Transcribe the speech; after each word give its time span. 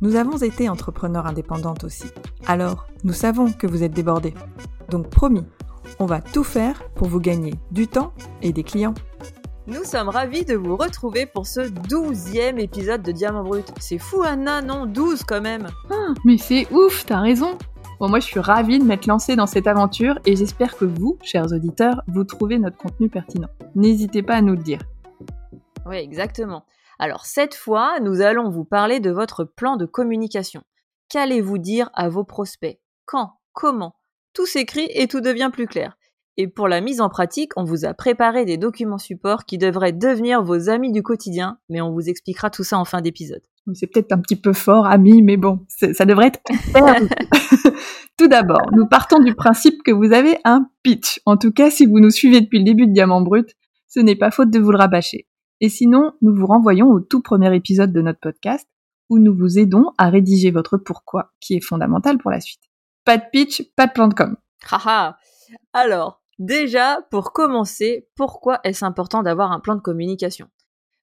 Nous 0.00 0.14
avons 0.14 0.36
été 0.36 0.68
entrepreneurs 0.68 1.26
indépendantes 1.26 1.82
aussi. 1.82 2.06
Alors, 2.46 2.86
nous 3.02 3.12
savons 3.12 3.50
que 3.50 3.66
vous 3.66 3.82
êtes 3.82 3.92
débordés. 3.92 4.32
Donc 4.90 5.10
promis, 5.10 5.44
on 5.98 6.06
va 6.06 6.20
tout 6.20 6.44
faire 6.44 6.88
pour 6.94 7.08
vous 7.08 7.18
gagner 7.18 7.54
du 7.72 7.88
temps 7.88 8.12
et 8.40 8.52
des 8.52 8.62
clients. 8.62 8.94
Nous 9.66 9.82
sommes 9.82 10.08
ravis 10.08 10.44
de 10.44 10.54
vous 10.54 10.76
retrouver 10.76 11.26
pour 11.26 11.48
ce 11.48 11.68
douzième 11.68 12.60
épisode 12.60 13.02
de 13.02 13.10
Diamant 13.10 13.42
Brut. 13.42 13.72
C'est 13.80 13.98
fou 13.98 14.22
Anna, 14.22 14.62
non? 14.62 14.86
12 14.86 15.24
quand 15.24 15.40
même 15.40 15.66
ah, 15.90 16.14
Mais 16.24 16.38
c'est 16.38 16.72
ouf, 16.72 17.04
t'as 17.04 17.20
raison 17.20 17.58
Bon, 17.98 18.08
moi 18.08 18.20
je 18.20 18.26
suis 18.26 18.38
ravie 18.38 18.78
de 18.78 18.84
m'être 18.84 19.06
lancée 19.06 19.34
dans 19.34 19.48
cette 19.48 19.66
aventure 19.66 20.20
et 20.24 20.36
j'espère 20.36 20.76
que 20.76 20.84
vous, 20.84 21.18
chers 21.24 21.52
auditeurs, 21.52 22.02
vous 22.06 22.22
trouvez 22.22 22.58
notre 22.58 22.76
contenu 22.76 23.08
pertinent. 23.08 23.48
N'hésitez 23.74 24.22
pas 24.22 24.36
à 24.36 24.42
nous 24.42 24.54
le 24.54 24.62
dire. 24.62 24.78
Oui, 25.86 25.96
exactement. 25.96 26.62
Alors 26.98 27.26
cette 27.26 27.54
fois, 27.54 28.00
nous 28.00 28.20
allons 28.20 28.50
vous 28.50 28.64
parler 28.64 28.98
de 28.98 29.10
votre 29.10 29.44
plan 29.44 29.76
de 29.76 29.86
communication. 29.86 30.62
Qu'allez-vous 31.08 31.58
dire 31.58 31.90
à 31.94 32.08
vos 32.08 32.24
prospects? 32.24 32.80
Quand? 33.06 33.34
Comment? 33.52 33.94
Tout 34.34 34.46
s'écrit 34.46 34.88
et 34.92 35.06
tout 35.06 35.20
devient 35.20 35.50
plus 35.52 35.66
clair. 35.66 35.96
Et 36.36 36.46
pour 36.46 36.68
la 36.68 36.80
mise 36.80 37.00
en 37.00 37.08
pratique, 37.08 37.52
on 37.56 37.64
vous 37.64 37.84
a 37.84 37.94
préparé 37.94 38.44
des 38.44 38.56
documents 38.56 38.98
supports 38.98 39.44
qui 39.44 39.58
devraient 39.58 39.92
devenir 39.92 40.42
vos 40.42 40.68
amis 40.68 40.92
du 40.92 41.02
quotidien, 41.02 41.58
mais 41.68 41.80
on 41.80 41.92
vous 41.92 42.08
expliquera 42.08 42.50
tout 42.50 42.62
ça 42.62 42.78
en 42.78 42.84
fin 42.84 43.00
d'épisode. 43.00 43.42
C'est 43.74 43.86
peut-être 43.88 44.12
un 44.12 44.18
petit 44.18 44.36
peu 44.36 44.52
fort, 44.52 44.86
amis, 44.86 45.22
mais 45.22 45.36
bon, 45.36 45.66
ça 45.68 46.04
devrait 46.04 46.28
être 46.28 46.40
Tout 48.16 48.28
d'abord, 48.28 48.70
nous 48.72 48.86
partons 48.86 49.20
du 49.20 49.34
principe 49.34 49.82
que 49.84 49.92
vous 49.92 50.12
avez 50.12 50.38
un 50.44 50.68
pitch. 50.82 51.20
En 51.26 51.36
tout 51.36 51.52
cas, 51.52 51.70
si 51.70 51.86
vous 51.86 52.00
nous 52.00 52.10
suivez 52.10 52.40
depuis 52.40 52.58
le 52.58 52.64
début 52.64 52.86
de 52.86 52.92
Diamant 52.92 53.20
Brut, 53.20 53.54
ce 53.88 54.00
n'est 54.00 54.16
pas 54.16 54.30
faute 54.30 54.50
de 54.50 54.58
vous 54.58 54.72
le 54.72 54.78
rabâcher. 54.78 55.27
Et 55.60 55.68
sinon, 55.68 56.12
nous 56.22 56.34
vous 56.34 56.46
renvoyons 56.46 56.88
au 56.88 57.00
tout 57.00 57.20
premier 57.20 57.54
épisode 57.54 57.92
de 57.92 58.00
notre 58.00 58.20
podcast 58.20 58.68
où 59.10 59.18
nous 59.18 59.34
vous 59.34 59.58
aidons 59.58 59.92
à 59.98 60.10
rédiger 60.10 60.50
votre 60.50 60.76
pourquoi, 60.76 61.32
qui 61.40 61.54
est 61.54 61.64
fondamental 61.64 62.18
pour 62.18 62.30
la 62.30 62.40
suite. 62.40 62.60
Pas 63.04 63.16
de 63.16 63.24
pitch, 63.32 63.62
pas 63.74 63.86
de 63.86 63.92
plan 63.92 64.08
de 64.08 64.14
com. 64.14 64.36
Haha. 64.70 65.18
Alors, 65.72 66.22
déjà, 66.38 67.00
pour 67.10 67.32
commencer, 67.32 68.08
pourquoi 68.14 68.60
est-ce 68.64 68.84
important 68.84 69.22
d'avoir 69.22 69.50
un 69.50 69.60
plan 69.60 69.74
de 69.74 69.80
communication? 69.80 70.48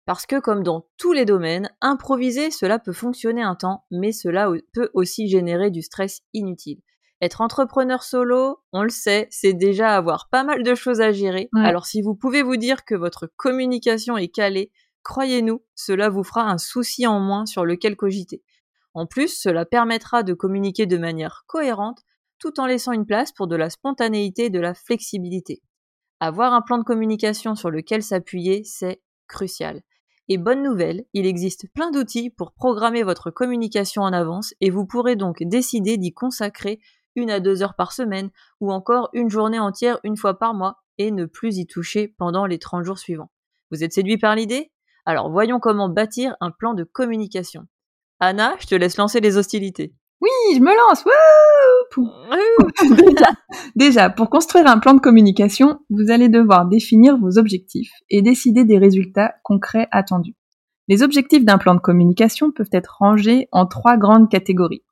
Parce 0.06 0.28
que 0.28 0.40
comme 0.40 0.62
dans 0.62 0.88
tous 0.98 1.14
les 1.14 1.26
domaines, 1.26 1.70
improviser, 1.82 2.52
cela 2.52 2.78
peut 2.78 2.94
fonctionner 2.94 3.42
un 3.42 3.56
temps, 3.56 3.86
mais 3.90 4.12
cela 4.12 4.52
peut 4.72 4.92
aussi 4.94 5.28
générer 5.28 5.72
du 5.72 5.82
stress 5.82 6.22
inutile. 6.34 6.80
Être 7.26 7.42
entrepreneur 7.42 8.04
solo, 8.04 8.60
on 8.72 8.84
le 8.84 8.90
sait, 8.90 9.28
c'est 9.32 9.54
déjà 9.54 9.96
avoir 9.96 10.30
pas 10.30 10.44
mal 10.44 10.62
de 10.62 10.76
choses 10.76 11.02
à 11.02 11.12
gérer. 11.12 11.50
Alors 11.56 11.88
si 11.88 12.04
vous 12.04 12.14
pouvez 12.14 12.44
vous 12.44 12.56
dire 12.56 12.86
que 12.86 12.94
votre 12.94 13.26
communication 13.36 14.16
est 14.16 14.28
calée, 14.28 14.72
croyez-nous, 15.02 15.64
cela 15.74 16.10
vous 16.10 16.24
fera 16.24 16.44
un 16.44 16.60
souci 16.60 17.08
en 17.08 17.20
moins 17.20 17.48
sur 17.48 17.66
lequel 17.66 17.96
cogiter. 17.96 18.44
En 18.94 19.08
plus, 19.08 19.30
cela 19.42 19.66
permettra 19.66 20.22
de 20.22 20.36
communiquer 20.36 20.86
de 20.86 21.00
manière 21.00 21.46
cohérente 21.48 22.04
tout 22.38 22.60
en 22.60 22.68
laissant 22.68 22.92
une 22.92 23.08
place 23.08 23.32
pour 23.32 23.48
de 23.48 23.56
la 23.56 23.72
spontanéité 23.72 24.46
et 24.46 24.50
de 24.52 24.60
la 24.60 24.76
flexibilité. 24.76 25.64
Avoir 26.20 26.54
un 26.54 26.62
plan 26.62 26.78
de 26.78 26.84
communication 26.84 27.56
sur 27.56 27.72
lequel 27.72 28.04
s'appuyer, 28.04 28.64
c'est 28.66 29.02
crucial. 29.28 29.82
Et 30.28 30.38
bonne 30.38 30.62
nouvelle, 30.62 31.06
il 31.14 31.26
existe 31.26 31.68
plein 31.74 31.90
d'outils 31.90 32.30
pour 32.30 32.52
programmer 32.52 33.02
votre 33.02 33.32
communication 33.32 34.04
en 34.04 34.14
avance 34.14 34.54
et 34.62 34.70
vous 34.70 34.86
pourrez 34.86 35.16
donc 35.16 35.38
décider 35.42 35.98
d'y 35.98 36.14
consacrer 36.14 36.80
une 37.16 37.32
à 37.32 37.40
deux 37.40 37.64
heures 37.64 37.76
par 37.76 37.92
semaine, 37.92 38.30
ou 38.62 38.72
encore 38.72 39.10
une 39.14 39.30
journée 39.30 39.60
entière 39.60 40.00
une 40.04 40.18
fois 40.18 40.38
par 40.38 40.54
mois, 40.54 40.78
et 40.98 41.12
ne 41.12 41.26
plus 41.26 41.58
y 41.58 41.68
toucher 41.68 42.08
pendant 42.18 42.46
les 42.46 42.60
30 42.60 42.84
jours 42.84 43.00
suivants. 43.00 43.32
Vous 43.72 43.84
êtes 43.84 43.94
séduit 43.94 44.18
par 44.18 44.36
l'idée? 44.36 44.72
Alors 45.06 45.30
voyons 45.30 45.60
comment 45.60 45.90
bâtir 45.90 46.36
un 46.42 46.52
plan 46.52 46.74
de 46.74 46.84
communication. 46.84 47.68
Anna, 48.20 48.56
je 48.60 48.68
te 48.68 48.76
laisse 48.76 48.98
lancer 48.98 49.20
les 49.20 49.38
hostilités. 49.38 49.94
Oui, 50.22 50.30
je 50.56 50.60
me 50.60 50.76
lance. 50.76 51.04
déjà, 53.06 53.28
déjà, 53.76 54.10
pour 54.10 54.30
construire 54.30 54.68
un 54.68 54.80
plan 54.80 54.94
de 54.94 55.00
communication, 55.00 55.80
vous 55.90 56.10
allez 56.10 56.30
devoir 56.30 56.66
définir 56.66 57.18
vos 57.18 57.38
objectifs 57.38 57.92
et 58.10 58.22
décider 58.22 58.64
des 58.64 58.78
résultats 58.78 59.36
concrets 59.44 59.88
attendus. 59.92 60.36
Les 60.88 61.04
objectifs 61.04 61.44
d'un 61.44 61.58
plan 61.58 61.76
de 61.76 61.80
communication 61.80 62.52
peuvent 62.52 62.70
être 62.72 62.98
rangés 63.00 63.48
en 63.52 63.66
trois 63.66 63.98
grandes 63.98 64.30
catégories. 64.30 64.84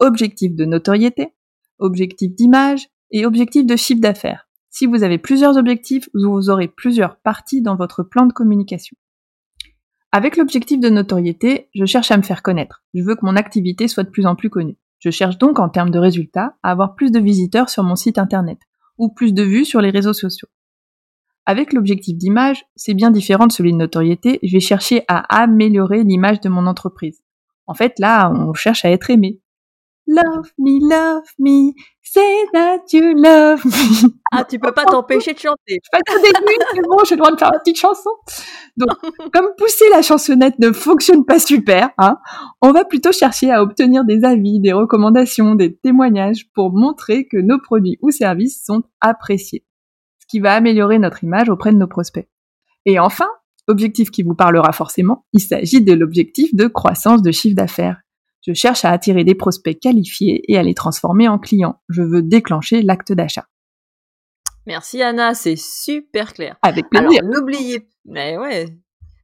Objectifs 0.00 0.54
de 0.54 0.64
notoriété, 0.64 1.34
objectif 1.82 2.34
d'image 2.34 2.88
et 3.10 3.26
objectif 3.26 3.66
de 3.66 3.76
chiffre 3.76 4.00
d'affaires. 4.00 4.48
Si 4.70 4.86
vous 4.86 5.02
avez 5.02 5.18
plusieurs 5.18 5.58
objectifs, 5.58 6.08
vous 6.14 6.48
aurez 6.48 6.68
plusieurs 6.68 7.16
parties 7.16 7.60
dans 7.60 7.76
votre 7.76 8.02
plan 8.02 8.26
de 8.26 8.32
communication. 8.32 8.96
Avec 10.12 10.36
l'objectif 10.36 10.80
de 10.80 10.88
notoriété, 10.88 11.68
je 11.74 11.84
cherche 11.84 12.10
à 12.10 12.16
me 12.16 12.22
faire 12.22 12.42
connaître. 12.42 12.82
Je 12.94 13.02
veux 13.02 13.14
que 13.14 13.24
mon 13.24 13.36
activité 13.36 13.88
soit 13.88 14.04
de 14.04 14.10
plus 14.10 14.26
en 14.26 14.34
plus 14.34 14.50
connue. 14.50 14.78
Je 14.98 15.10
cherche 15.10 15.36
donc 15.36 15.58
en 15.58 15.68
termes 15.68 15.90
de 15.90 15.98
résultats 15.98 16.54
à 16.62 16.70
avoir 16.70 16.94
plus 16.94 17.10
de 17.10 17.18
visiteurs 17.18 17.68
sur 17.68 17.82
mon 17.82 17.96
site 17.96 18.18
internet 18.18 18.58
ou 18.98 19.08
plus 19.08 19.34
de 19.34 19.42
vues 19.42 19.64
sur 19.64 19.80
les 19.80 19.90
réseaux 19.90 20.12
sociaux. 20.12 20.48
Avec 21.44 21.72
l'objectif 21.72 22.16
d'image, 22.16 22.64
c'est 22.76 22.94
bien 22.94 23.10
différent 23.10 23.46
de 23.46 23.52
celui 23.52 23.72
de 23.72 23.76
notoriété, 23.76 24.38
je 24.44 24.52
vais 24.52 24.60
chercher 24.60 25.02
à 25.08 25.42
améliorer 25.42 26.04
l'image 26.04 26.40
de 26.40 26.48
mon 26.48 26.66
entreprise. 26.66 27.20
En 27.66 27.74
fait, 27.74 27.98
là, 27.98 28.30
on 28.30 28.54
cherche 28.54 28.84
à 28.84 28.90
être 28.90 29.10
aimé. 29.10 29.40
Love 30.14 30.50
me, 30.58 30.78
love 30.90 31.24
me, 31.38 31.72
say 32.02 32.44
that 32.52 32.82
you 32.92 33.14
love 33.14 33.64
me. 33.64 34.10
Ah, 34.30 34.44
tu 34.44 34.58
peux 34.58 34.72
pas 34.72 34.84
t'empêcher 34.84 35.32
de 35.32 35.38
chanter. 35.38 35.78
Pas 35.90 36.00
début, 36.16 36.58
c'est 36.74 36.82
bon, 36.82 36.98
j'ai 37.08 37.14
le 37.14 37.20
droit 37.20 37.32
de 37.32 37.38
faire 37.38 37.50
une 37.52 37.60
petite 37.60 37.78
chanson. 37.78 38.10
Donc, 38.76 38.90
comme 39.32 39.48
pousser 39.56 39.88
la 39.90 40.02
chansonnette 40.02 40.58
ne 40.58 40.72
fonctionne 40.72 41.24
pas 41.24 41.38
super, 41.38 41.90
hein, 41.96 42.18
on 42.60 42.72
va 42.72 42.84
plutôt 42.84 43.12
chercher 43.12 43.50
à 43.50 43.62
obtenir 43.62 44.04
des 44.04 44.24
avis, 44.24 44.60
des 44.60 44.72
recommandations, 44.72 45.54
des 45.54 45.74
témoignages 45.76 46.46
pour 46.54 46.72
montrer 46.72 47.26
que 47.26 47.38
nos 47.38 47.58
produits 47.58 47.98
ou 48.02 48.10
services 48.10 48.62
sont 48.64 48.82
appréciés. 49.00 49.64
Ce 50.18 50.26
qui 50.26 50.40
va 50.40 50.54
améliorer 50.54 50.98
notre 50.98 51.24
image 51.24 51.48
auprès 51.48 51.72
de 51.72 51.78
nos 51.78 51.86
prospects. 51.86 52.28
Et 52.84 52.98
enfin, 52.98 53.28
objectif 53.68 54.10
qui 54.10 54.22
vous 54.22 54.34
parlera 54.34 54.72
forcément, 54.72 55.24
il 55.32 55.40
s'agit 55.40 55.82
de 55.82 55.94
l'objectif 55.94 56.54
de 56.54 56.66
croissance 56.66 57.22
de 57.22 57.30
chiffre 57.30 57.56
d'affaires. 57.56 58.01
Je 58.42 58.52
cherche 58.54 58.84
à 58.84 58.90
attirer 58.90 59.24
des 59.24 59.34
prospects 59.34 59.78
qualifiés 59.78 60.42
et 60.48 60.58
à 60.58 60.62
les 60.62 60.74
transformer 60.74 61.28
en 61.28 61.38
clients. 61.38 61.80
Je 61.88 62.02
veux 62.02 62.22
déclencher 62.22 62.82
l'acte 62.82 63.12
d'achat. 63.12 63.46
Merci 64.66 65.02
Anna, 65.02 65.34
c'est 65.34 65.56
super 65.56 66.32
clair. 66.32 66.56
Avec 66.62 66.88
plaisir. 66.88 67.20
Alors 67.20 67.32
n'oubliez, 67.32 67.88
ouais, 68.06 68.66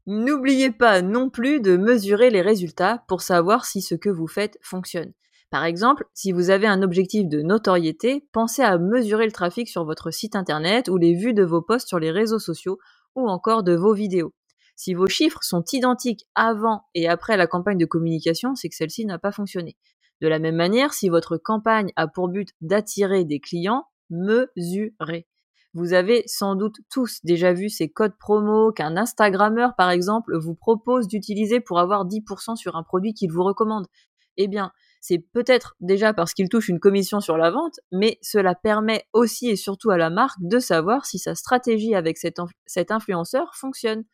n'oubliez 0.06 0.70
pas 0.70 1.02
non 1.02 1.30
plus 1.30 1.60
de 1.60 1.76
mesurer 1.76 2.30
les 2.30 2.42
résultats 2.42 3.04
pour 3.08 3.22
savoir 3.22 3.64
si 3.64 3.82
ce 3.82 3.94
que 3.94 4.08
vous 4.08 4.26
faites 4.26 4.58
fonctionne. 4.62 5.12
Par 5.50 5.64
exemple, 5.64 6.04
si 6.12 6.32
vous 6.32 6.50
avez 6.50 6.66
un 6.66 6.82
objectif 6.82 7.26
de 7.26 7.40
notoriété, 7.40 8.26
pensez 8.32 8.62
à 8.62 8.78
mesurer 8.78 9.24
le 9.24 9.32
trafic 9.32 9.68
sur 9.68 9.84
votre 9.84 10.10
site 10.10 10.36
internet 10.36 10.88
ou 10.88 10.96
les 10.96 11.14
vues 11.14 11.34
de 11.34 11.44
vos 11.44 11.62
posts 11.62 11.88
sur 11.88 11.98
les 11.98 12.10
réseaux 12.10 12.38
sociaux 12.38 12.78
ou 13.14 13.28
encore 13.28 13.62
de 13.62 13.74
vos 13.74 13.94
vidéos. 13.94 14.34
Si 14.78 14.94
vos 14.94 15.08
chiffres 15.08 15.42
sont 15.42 15.64
identiques 15.72 16.24
avant 16.36 16.84
et 16.94 17.08
après 17.08 17.36
la 17.36 17.48
campagne 17.48 17.78
de 17.78 17.84
communication, 17.84 18.54
c'est 18.54 18.68
que 18.68 18.76
celle-ci 18.76 19.04
n'a 19.06 19.18
pas 19.18 19.32
fonctionné. 19.32 19.76
De 20.20 20.28
la 20.28 20.38
même 20.38 20.54
manière, 20.54 20.92
si 20.92 21.08
votre 21.08 21.36
campagne 21.36 21.90
a 21.96 22.06
pour 22.06 22.28
but 22.28 22.50
d'attirer 22.60 23.24
des 23.24 23.40
clients, 23.40 23.86
mesurez. 24.08 25.26
Vous 25.74 25.94
avez 25.94 26.22
sans 26.26 26.54
doute 26.54 26.76
tous 26.92 27.18
déjà 27.24 27.52
vu 27.52 27.70
ces 27.70 27.88
codes 27.88 28.16
promo 28.20 28.70
qu'un 28.70 28.96
Instagrammeur, 28.96 29.74
par 29.76 29.90
exemple, 29.90 30.38
vous 30.38 30.54
propose 30.54 31.08
d'utiliser 31.08 31.58
pour 31.58 31.80
avoir 31.80 32.06
10% 32.06 32.54
sur 32.54 32.76
un 32.76 32.84
produit 32.84 33.14
qu'il 33.14 33.32
vous 33.32 33.42
recommande. 33.42 33.88
Eh 34.36 34.46
bien, 34.46 34.70
c'est 35.00 35.18
peut-être 35.18 35.74
déjà 35.80 36.14
parce 36.14 36.34
qu'il 36.34 36.48
touche 36.48 36.68
une 36.68 36.78
commission 36.78 37.18
sur 37.18 37.36
la 37.36 37.50
vente, 37.50 37.80
mais 37.90 38.18
cela 38.22 38.54
permet 38.54 39.04
aussi 39.12 39.48
et 39.50 39.56
surtout 39.56 39.90
à 39.90 39.98
la 39.98 40.08
marque 40.08 40.38
de 40.40 40.60
savoir 40.60 41.04
si 41.04 41.18
sa 41.18 41.34
stratégie 41.34 41.96
avec 41.96 42.16
cet, 42.16 42.36
cet 42.66 42.92
influenceur 42.92 43.56
fonctionne. 43.56 44.04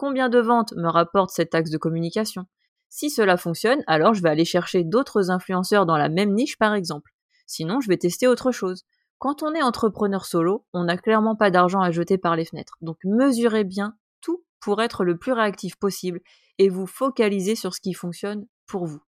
Combien 0.00 0.30
de 0.30 0.38
ventes 0.38 0.72
me 0.78 0.88
rapporte 0.88 1.28
cet 1.28 1.54
axe 1.54 1.68
de 1.68 1.76
communication? 1.76 2.46
Si 2.88 3.10
cela 3.10 3.36
fonctionne, 3.36 3.84
alors 3.86 4.14
je 4.14 4.22
vais 4.22 4.30
aller 4.30 4.46
chercher 4.46 4.82
d'autres 4.82 5.30
influenceurs 5.30 5.84
dans 5.84 5.98
la 5.98 6.08
même 6.08 6.32
niche 6.32 6.56
par 6.56 6.72
exemple. 6.72 7.12
Sinon, 7.46 7.82
je 7.82 7.88
vais 7.88 7.98
tester 7.98 8.26
autre 8.26 8.50
chose. 8.50 8.86
Quand 9.18 9.42
on 9.42 9.52
est 9.52 9.60
entrepreneur 9.60 10.24
solo, 10.24 10.64
on 10.72 10.84
n'a 10.84 10.96
clairement 10.96 11.36
pas 11.36 11.50
d'argent 11.50 11.82
à 11.82 11.90
jeter 11.90 12.16
par 12.16 12.34
les 12.34 12.46
fenêtres. 12.46 12.78
Donc 12.80 12.96
mesurez 13.04 13.62
bien 13.64 13.94
tout 14.22 14.42
pour 14.58 14.80
être 14.80 15.04
le 15.04 15.18
plus 15.18 15.32
réactif 15.32 15.76
possible 15.76 16.22
et 16.56 16.70
vous 16.70 16.86
focalisez 16.86 17.54
sur 17.54 17.74
ce 17.74 17.82
qui 17.82 17.92
fonctionne 17.92 18.46
pour 18.66 18.86
vous. 18.86 19.02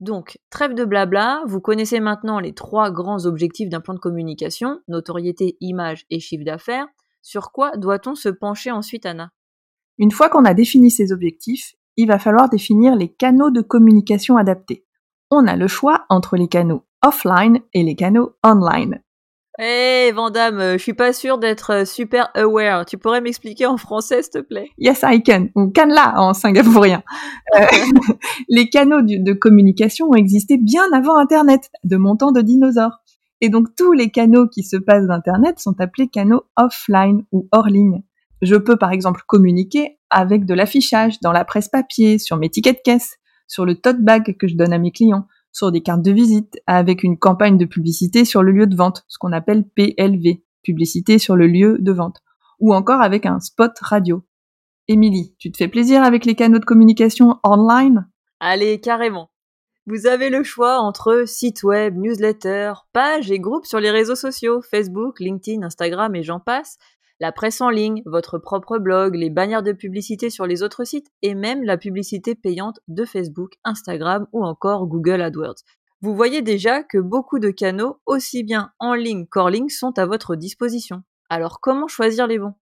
Donc, 0.00 0.38
trêve 0.48 0.72
de 0.72 0.86
blabla, 0.86 1.42
vous 1.46 1.60
connaissez 1.60 2.00
maintenant 2.00 2.40
les 2.40 2.54
trois 2.54 2.90
grands 2.90 3.26
objectifs 3.26 3.68
d'un 3.68 3.82
plan 3.82 3.92
de 3.92 3.98
communication, 3.98 4.80
notoriété, 4.88 5.58
image 5.60 6.06
et 6.08 6.18
chiffre 6.18 6.46
d'affaires. 6.46 6.86
Sur 7.20 7.52
quoi 7.52 7.76
doit-on 7.76 8.14
se 8.14 8.30
pencher 8.30 8.70
ensuite, 8.70 9.04
Anna? 9.04 9.30
Une 9.98 10.10
fois 10.10 10.28
qu'on 10.28 10.44
a 10.44 10.54
défini 10.54 10.90
ces 10.90 11.12
objectifs, 11.12 11.74
il 11.96 12.08
va 12.08 12.18
falloir 12.18 12.48
définir 12.48 12.96
les 12.96 13.08
canaux 13.08 13.50
de 13.50 13.60
communication 13.60 14.36
adaptés. 14.36 14.84
On 15.30 15.46
a 15.46 15.56
le 15.56 15.68
choix 15.68 16.04
entre 16.08 16.36
les 16.36 16.48
canaux 16.48 16.84
offline 17.04 17.60
et 17.72 17.82
les 17.82 17.94
canaux 17.94 18.34
online. 18.44 19.00
Hé, 19.58 20.06
hey, 20.06 20.12
Vandame, 20.12 20.72
je 20.72 20.78
suis 20.78 20.94
pas 20.94 21.12
sûre 21.12 21.38
d'être 21.38 21.70
euh, 21.70 21.84
super 21.84 22.28
aware. 22.34 22.84
Tu 22.86 22.98
pourrais 22.98 23.20
m'expliquer 23.20 23.66
en 23.66 23.76
français, 23.76 24.22
s'il 24.22 24.32
te 24.32 24.38
plaît? 24.38 24.68
Yes, 24.78 25.04
I 25.04 25.22
can. 25.22 25.46
Ou 25.54 25.70
canla 25.70 26.14
en 26.16 26.34
singapourien. 26.34 27.04
Euh, 27.56 27.64
les 28.48 28.68
canaux 28.68 29.02
de 29.02 29.32
communication 29.32 30.08
ont 30.10 30.14
existé 30.14 30.56
bien 30.56 30.82
avant 30.92 31.16
Internet, 31.16 31.70
de 31.84 31.96
mon 31.96 32.16
temps 32.16 32.32
de 32.32 32.40
dinosaure. 32.40 32.98
Et 33.40 33.48
donc 33.48 33.68
tous 33.76 33.92
les 33.92 34.10
canaux 34.10 34.48
qui 34.48 34.64
se 34.64 34.76
passent 34.76 35.06
d'Internet 35.06 35.60
sont 35.60 35.80
appelés 35.80 36.08
canaux 36.08 36.42
offline 36.56 37.24
ou 37.30 37.48
hors 37.52 37.68
ligne. 37.68 38.02
Je 38.44 38.56
peux 38.56 38.76
par 38.76 38.92
exemple 38.92 39.22
communiquer 39.26 39.98
avec 40.10 40.44
de 40.44 40.52
l'affichage 40.52 41.18
dans 41.22 41.32
la 41.32 41.46
presse 41.46 41.68
papier, 41.68 42.18
sur 42.18 42.36
mes 42.36 42.50
tickets 42.50 42.76
de 42.76 42.82
caisse, 42.82 43.16
sur 43.46 43.64
le 43.64 43.74
tote 43.74 44.00
bag 44.00 44.36
que 44.38 44.46
je 44.46 44.54
donne 44.54 44.74
à 44.74 44.78
mes 44.78 44.92
clients, 44.92 45.26
sur 45.50 45.72
des 45.72 45.80
cartes 45.80 46.02
de 46.02 46.12
visite, 46.12 46.60
avec 46.66 47.02
une 47.02 47.18
campagne 47.18 47.56
de 47.56 47.64
publicité 47.64 48.26
sur 48.26 48.42
le 48.42 48.52
lieu 48.52 48.66
de 48.66 48.76
vente, 48.76 49.04
ce 49.08 49.16
qu'on 49.18 49.32
appelle 49.32 49.64
PLV, 49.74 50.42
publicité 50.62 51.18
sur 51.18 51.36
le 51.36 51.46
lieu 51.46 51.78
de 51.80 51.92
vente, 51.92 52.18
ou 52.60 52.74
encore 52.74 53.00
avec 53.00 53.24
un 53.24 53.40
spot 53.40 53.72
radio. 53.80 54.26
Émilie, 54.88 55.34
tu 55.38 55.50
te 55.50 55.56
fais 55.56 55.68
plaisir 55.68 56.02
avec 56.02 56.26
les 56.26 56.34
canaux 56.34 56.58
de 56.58 56.66
communication 56.66 57.38
online? 57.44 58.06
Allez, 58.40 58.78
carrément. 58.78 59.30
Vous 59.86 60.06
avez 60.06 60.28
le 60.28 60.42
choix 60.42 60.80
entre 60.80 61.24
site 61.26 61.62
web, 61.62 61.96
newsletter, 61.96 62.74
pages 62.92 63.30
et 63.30 63.38
groupes 63.38 63.64
sur 63.64 63.80
les 63.80 63.90
réseaux 63.90 64.14
sociaux, 64.14 64.60
Facebook, 64.60 65.18
LinkedIn, 65.18 65.62
Instagram 65.62 66.14
et 66.14 66.22
j'en 66.22 66.40
passe, 66.40 66.78
la 67.20 67.32
presse 67.32 67.60
en 67.60 67.70
ligne, 67.70 68.02
votre 68.06 68.38
propre 68.38 68.78
blog, 68.78 69.14
les 69.14 69.30
bannières 69.30 69.62
de 69.62 69.72
publicité 69.72 70.30
sur 70.30 70.46
les 70.46 70.62
autres 70.62 70.84
sites 70.84 71.10
et 71.22 71.34
même 71.34 71.62
la 71.62 71.76
publicité 71.76 72.34
payante 72.34 72.80
de 72.88 73.04
Facebook, 73.04 73.52
Instagram 73.64 74.26
ou 74.32 74.44
encore 74.44 74.86
Google 74.86 75.22
AdWords. 75.22 75.62
Vous 76.00 76.14
voyez 76.14 76.42
déjà 76.42 76.82
que 76.82 76.98
beaucoup 76.98 77.38
de 77.38 77.50
canaux, 77.50 77.98
aussi 78.04 78.42
bien 78.42 78.72
en 78.78 78.94
ligne 78.94 79.26
qu'hors 79.26 79.48
ligne, 79.48 79.68
sont 79.68 79.98
à 79.98 80.06
votre 80.06 80.36
disposition. 80.36 81.02
Alors 81.30 81.60
comment 81.60 81.88
choisir 81.88 82.26
les 82.26 82.38
bons? 82.38 82.54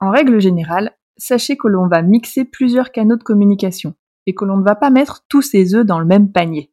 En 0.00 0.10
règle 0.10 0.40
générale, 0.40 0.96
sachez 1.16 1.56
que 1.56 1.68
l'on 1.68 1.88
va 1.88 2.02
mixer 2.02 2.44
plusieurs 2.44 2.92
canaux 2.92 3.16
de 3.16 3.22
communication 3.22 3.94
et 4.26 4.34
que 4.34 4.44
l'on 4.44 4.56
ne 4.56 4.64
va 4.64 4.76
pas 4.76 4.90
mettre 4.90 5.24
tous 5.28 5.42
ses 5.42 5.74
œufs 5.74 5.84
dans 5.84 5.98
le 5.98 6.06
même 6.06 6.32
panier. 6.32 6.72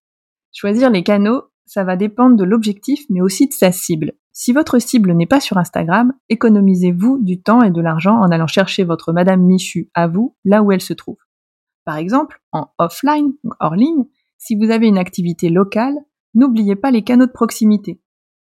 Choisir 0.54 0.90
les 0.90 1.04
canaux, 1.04 1.44
ça 1.66 1.84
va 1.84 1.96
dépendre 1.96 2.38
de 2.38 2.44
l'objectif 2.44 3.06
mais 3.10 3.22
aussi 3.22 3.48
de 3.48 3.54
sa 3.54 3.72
cible. 3.72 4.14
Si 4.34 4.54
votre 4.54 4.80
cible 4.80 5.14
n'est 5.14 5.26
pas 5.26 5.42
sur 5.42 5.58
Instagram, 5.58 6.14
économisez-vous 6.30 7.20
du 7.20 7.42
temps 7.42 7.62
et 7.62 7.72
de 7.72 7.82
l'argent 7.82 8.16
en 8.16 8.32
allant 8.32 8.48
chercher 8.48 8.84
votre 8.84 9.12
Madame 9.12 9.42
Michu 9.42 9.90
à 9.94 10.08
vous, 10.08 10.38
là 10.46 10.64
où 10.64 10.72
elle 10.72 10.82
se 10.82 10.94
trouve. 10.94 11.18
Par 11.84 11.98
exemple, 11.98 12.42
en 12.52 12.70
offline, 12.78 13.34
hors 13.60 13.76
ligne, 13.76 14.06
si 14.38 14.56
vous 14.56 14.72
avez 14.72 14.88
une 14.88 14.98
activité 14.98 15.50
locale, 15.50 15.96
n'oubliez 16.34 16.76
pas 16.76 16.92
les 16.92 17.04
canaux 17.04 17.26
de 17.26 17.32
proximité. 17.32 18.02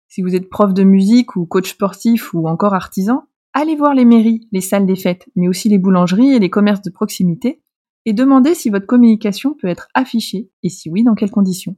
Si 0.08 0.22
vous 0.22 0.36
êtes 0.36 0.50
prof 0.50 0.74
de 0.74 0.84
musique 0.84 1.36
ou 1.36 1.46
coach 1.46 1.72
sportif 1.72 2.34
ou 2.34 2.48
encore 2.48 2.74
artisan, 2.74 3.28
allez 3.54 3.76
voir 3.76 3.94
les 3.94 4.06
mairies, 4.06 4.48
les 4.52 4.62
salles 4.62 4.86
des 4.86 4.96
fêtes, 4.96 5.30
mais 5.36 5.48
aussi 5.48 5.70
les 5.70 5.78
boulangeries 5.78 6.34
et 6.34 6.40
les 6.40 6.50
commerces 6.50 6.82
de 6.82 6.90
proximité, 6.90 7.64
et 8.06 8.14
demandez 8.14 8.56
si 8.56 8.70
votre 8.70 8.86
communication 8.86 9.54
peut 9.54 9.68
être 9.68 9.88
affichée, 9.94 10.50
et 10.64 10.70
si 10.70 10.90
oui, 10.90 11.04
dans 11.04 11.16
quelles 11.16 11.32
conditions. 11.32 11.76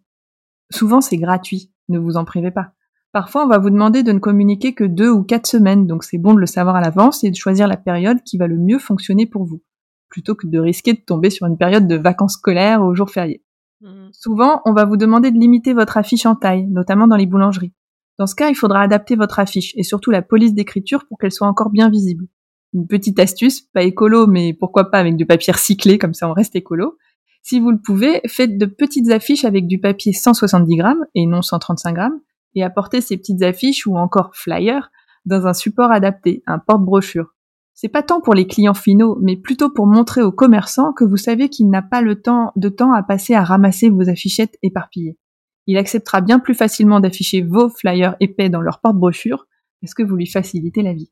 Souvent 0.71 1.01
c'est 1.01 1.17
gratuit, 1.17 1.71
ne 1.89 1.99
vous 1.99 2.17
en 2.17 2.25
privez 2.25 2.51
pas. 2.51 2.73
Parfois, 3.17 3.45
on 3.45 3.47
va 3.47 3.57
vous 3.57 3.71
demander 3.71 4.03
de 4.03 4.11
ne 4.11 4.19
communiquer 4.19 4.75
que 4.75 4.83
deux 4.83 5.09
ou 5.09 5.23
quatre 5.23 5.47
semaines, 5.47 5.87
donc 5.87 6.03
c'est 6.03 6.19
bon 6.19 6.35
de 6.35 6.39
le 6.39 6.45
savoir 6.45 6.75
à 6.75 6.81
l'avance 6.81 7.23
et 7.23 7.31
de 7.31 7.35
choisir 7.35 7.67
la 7.67 7.75
période 7.75 8.21
qui 8.21 8.37
va 8.37 8.45
le 8.45 8.59
mieux 8.59 8.77
fonctionner 8.77 9.25
pour 9.25 9.43
vous, 9.43 9.63
plutôt 10.07 10.35
que 10.35 10.45
de 10.45 10.59
risquer 10.59 10.93
de 10.93 10.99
tomber 10.99 11.31
sur 11.31 11.47
une 11.47 11.57
période 11.57 11.87
de 11.87 11.95
vacances 11.95 12.33
scolaires 12.33 12.83
ou 12.83 12.93
jours 12.93 13.09
fériés. 13.09 13.43
Mmh. 13.81 14.09
Souvent, 14.11 14.61
on 14.65 14.73
va 14.73 14.85
vous 14.85 14.97
demander 14.97 15.31
de 15.31 15.39
limiter 15.39 15.73
votre 15.73 15.97
affiche 15.97 16.27
en 16.27 16.35
taille, 16.35 16.67
notamment 16.67 17.07
dans 17.07 17.15
les 17.15 17.25
boulangeries. 17.25 17.73
Dans 18.19 18.27
ce 18.27 18.35
cas, 18.35 18.49
il 18.49 18.55
faudra 18.55 18.81
adapter 18.81 19.15
votre 19.15 19.39
affiche 19.39 19.73
et 19.77 19.81
surtout 19.81 20.11
la 20.11 20.21
police 20.21 20.53
d'écriture 20.53 21.07
pour 21.07 21.17
qu'elle 21.17 21.31
soit 21.31 21.47
encore 21.47 21.71
bien 21.71 21.89
visible. 21.89 22.27
Une 22.75 22.85
petite 22.85 23.17
astuce, 23.17 23.61
pas 23.61 23.81
écolo, 23.81 24.27
mais 24.27 24.53
pourquoi 24.53 24.91
pas 24.91 24.99
avec 24.99 25.15
du 25.15 25.25
papier 25.25 25.53
recyclé, 25.53 25.97
comme 25.97 26.13
ça 26.13 26.29
on 26.29 26.33
reste 26.33 26.55
écolo. 26.55 26.99
Si 27.41 27.59
vous 27.59 27.71
le 27.71 27.79
pouvez, 27.83 28.21
faites 28.27 28.59
de 28.59 28.67
petites 28.67 29.09
affiches 29.09 29.43
avec 29.43 29.65
du 29.65 29.79
papier 29.79 30.13
170 30.13 30.75
grammes 30.75 31.05
et 31.15 31.25
non 31.25 31.41
135 31.41 31.95
grammes, 31.95 32.19
et 32.57 32.63
apporter 32.63 33.01
ces 33.01 33.17
petites 33.17 33.43
affiches 33.43 33.85
ou 33.85 33.97
encore 33.97 34.31
flyers 34.33 34.91
dans 35.25 35.45
un 35.45 35.53
support 35.53 35.91
adapté, 35.91 36.41
un 36.47 36.57
porte-brochure. 36.57 37.35
C'est 37.75 37.87
pas 37.87 38.01
tant 38.01 38.19
pour 38.19 38.33
les 38.33 38.47
clients 38.47 38.73
finaux, 38.73 39.19
mais 39.21 39.37
plutôt 39.37 39.69
pour 39.69 39.85
montrer 39.85 40.23
aux 40.23 40.31
commerçants 40.31 40.91
que 40.91 41.03
vous 41.03 41.17
savez 41.17 41.49
qu'il 41.49 41.69
n'a 41.69 41.83
pas 41.83 42.01
le 42.01 42.19
temps 42.19 42.51
de 42.55 42.69
temps 42.69 42.93
à 42.93 43.03
passer 43.03 43.35
à 43.35 43.43
ramasser 43.43 43.89
vos 43.89 44.09
affichettes 44.09 44.57
éparpillées. 44.63 45.19
Il 45.67 45.77
acceptera 45.77 46.21
bien 46.21 46.39
plus 46.39 46.55
facilement 46.55 46.99
d'afficher 46.99 47.43
vos 47.43 47.69
flyers 47.69 48.15
épais 48.19 48.49
dans 48.49 48.61
leur 48.61 48.79
porte-brochure 48.79 49.45
parce 49.79 49.93
que 49.93 50.01
vous 50.01 50.15
lui 50.15 50.25
facilitez 50.25 50.81
la 50.81 50.93
vie. 50.93 51.11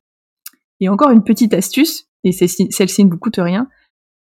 Et 0.79 0.89
encore 0.89 1.11
une 1.11 1.23
petite 1.23 1.53
astuce, 1.53 2.09
et 2.23 2.31
celle-ci 2.31 3.05
ne 3.05 3.11
vous 3.11 3.19
coûte 3.19 3.37
rien, 3.37 3.69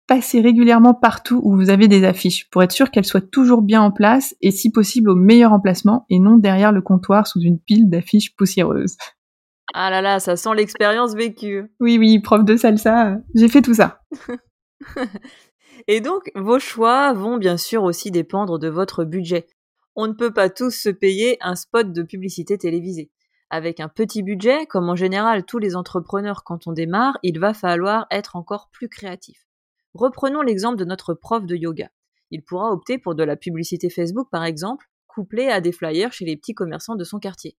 passez 0.08 0.42
régulièrement 0.42 0.94
partout 0.94 1.42
où 1.44 1.56
vous 1.56 1.70
avez 1.70 1.88
des 1.88 2.04
affiches 2.04 2.50
pour 2.50 2.64
être 2.64 2.72
sûr 2.72 2.92
qu'elles 2.92 3.06
soient 3.06 3.22
toujours 3.22 3.62
bien 3.62 3.82
en 3.82 3.92
place 3.92 4.36
et 4.42 4.52
si 4.52 4.72
possible 4.72 5.10
au 5.10 5.16
meilleur 5.16 5.54
emplacement 5.54 6.06
et 6.10 6.20
non 6.20 6.38
derrière 6.38 6.72
le 6.72 6.82
comptoir 6.82 7.28
sous 7.28 7.40
une 7.40 7.60
pile 7.60 7.90
d'affiches 7.90 8.36
poussiéreuses. 8.36 8.98
Ah 9.74 9.90
là 9.90 10.02
là, 10.02 10.20
ça 10.20 10.36
sent 10.36 10.54
l'expérience 10.56 11.16
vécue. 11.16 11.72
Oui, 11.80 11.98
oui, 11.98 12.20
prof 12.20 12.44
de 12.44 12.58
salsa, 12.58 13.18
j'ai 13.34 13.48
fait 13.48 13.62
tout 13.62 13.74
ça. 13.74 14.02
et 15.88 16.02
donc, 16.02 16.30
vos 16.36 16.60
choix 16.60 17.14
vont 17.14 17.38
bien 17.38 17.58
sûr 17.58 17.84
aussi 17.84 18.12
dépendre 18.12 18.60
de 18.60 18.68
votre 18.68 19.06
budget. 19.06 19.48
On 19.96 20.08
ne 20.08 20.14
peut 20.14 20.34
pas 20.34 20.50
tous 20.50 20.72
se 20.72 20.90
payer 20.90 21.38
un 21.42 21.56
spot 21.56 21.92
de 21.92 22.04
publicité 22.04 22.58
télévisée. 22.58 23.12
Avec 23.50 23.80
un 23.80 23.88
petit 23.88 24.24
budget, 24.24 24.66
comme 24.66 24.90
en 24.90 24.96
général 24.96 25.46
tous 25.46 25.60
les 25.60 25.76
entrepreneurs 25.76 26.44
quand 26.44 26.68
on 26.68 26.72
démarre, 26.72 27.18
il 27.24 27.40
va 27.40 27.54
falloir 27.54 28.08
être 28.12 28.36
encore 28.36 28.70
plus 28.72 28.90
créatif. 28.90 29.38
Reprenons 29.94 30.42
l'exemple 30.42 30.78
de 30.78 30.86
notre 30.86 31.14
prof 31.14 31.46
de 31.46 31.56
yoga. 31.56 31.90
Il 32.32 32.44
pourra 32.44 32.72
opter 32.72 32.98
pour 32.98 33.14
de 33.14 33.24
la 33.24 33.36
publicité 33.36 33.90
Facebook 33.90 34.28
par 34.32 34.44
exemple, 34.44 34.88
couplée 35.08 35.50
à 35.50 35.62
des 35.62 35.72
flyers 35.72 36.12
chez 36.12 36.26
les 36.26 36.36
petits 36.36 36.56
commerçants 36.56 36.96
de 36.96 37.04
son 37.04 37.20
quartier. 37.20 37.58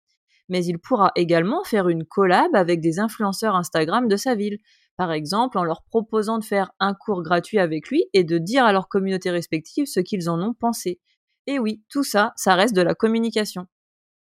Mais 0.49 0.65
il 0.65 0.77
pourra 0.77 1.11
également 1.15 1.63
faire 1.63 1.87
une 1.87 2.03
collab 2.03 2.53
avec 2.55 2.81
des 2.81 2.99
influenceurs 2.99 3.55
Instagram 3.55 4.07
de 4.07 4.17
sa 4.17 4.35
ville, 4.35 4.59
par 4.97 5.11
exemple 5.11 5.57
en 5.57 5.63
leur 5.63 5.83
proposant 5.83 6.37
de 6.37 6.43
faire 6.43 6.71
un 6.79 6.93
cours 6.93 7.23
gratuit 7.23 7.59
avec 7.59 7.89
lui 7.89 8.05
et 8.13 8.23
de 8.23 8.37
dire 8.37 8.65
à 8.65 8.73
leur 8.73 8.89
communauté 8.89 9.31
respective 9.31 9.85
ce 9.85 10.01
qu'ils 10.01 10.29
en 10.29 10.41
ont 10.41 10.53
pensé. 10.53 10.99
Et 11.47 11.57
oui, 11.57 11.83
tout 11.89 12.03
ça, 12.03 12.33
ça 12.35 12.55
reste 12.55 12.75
de 12.75 12.81
la 12.81 12.95
communication. 12.95 13.67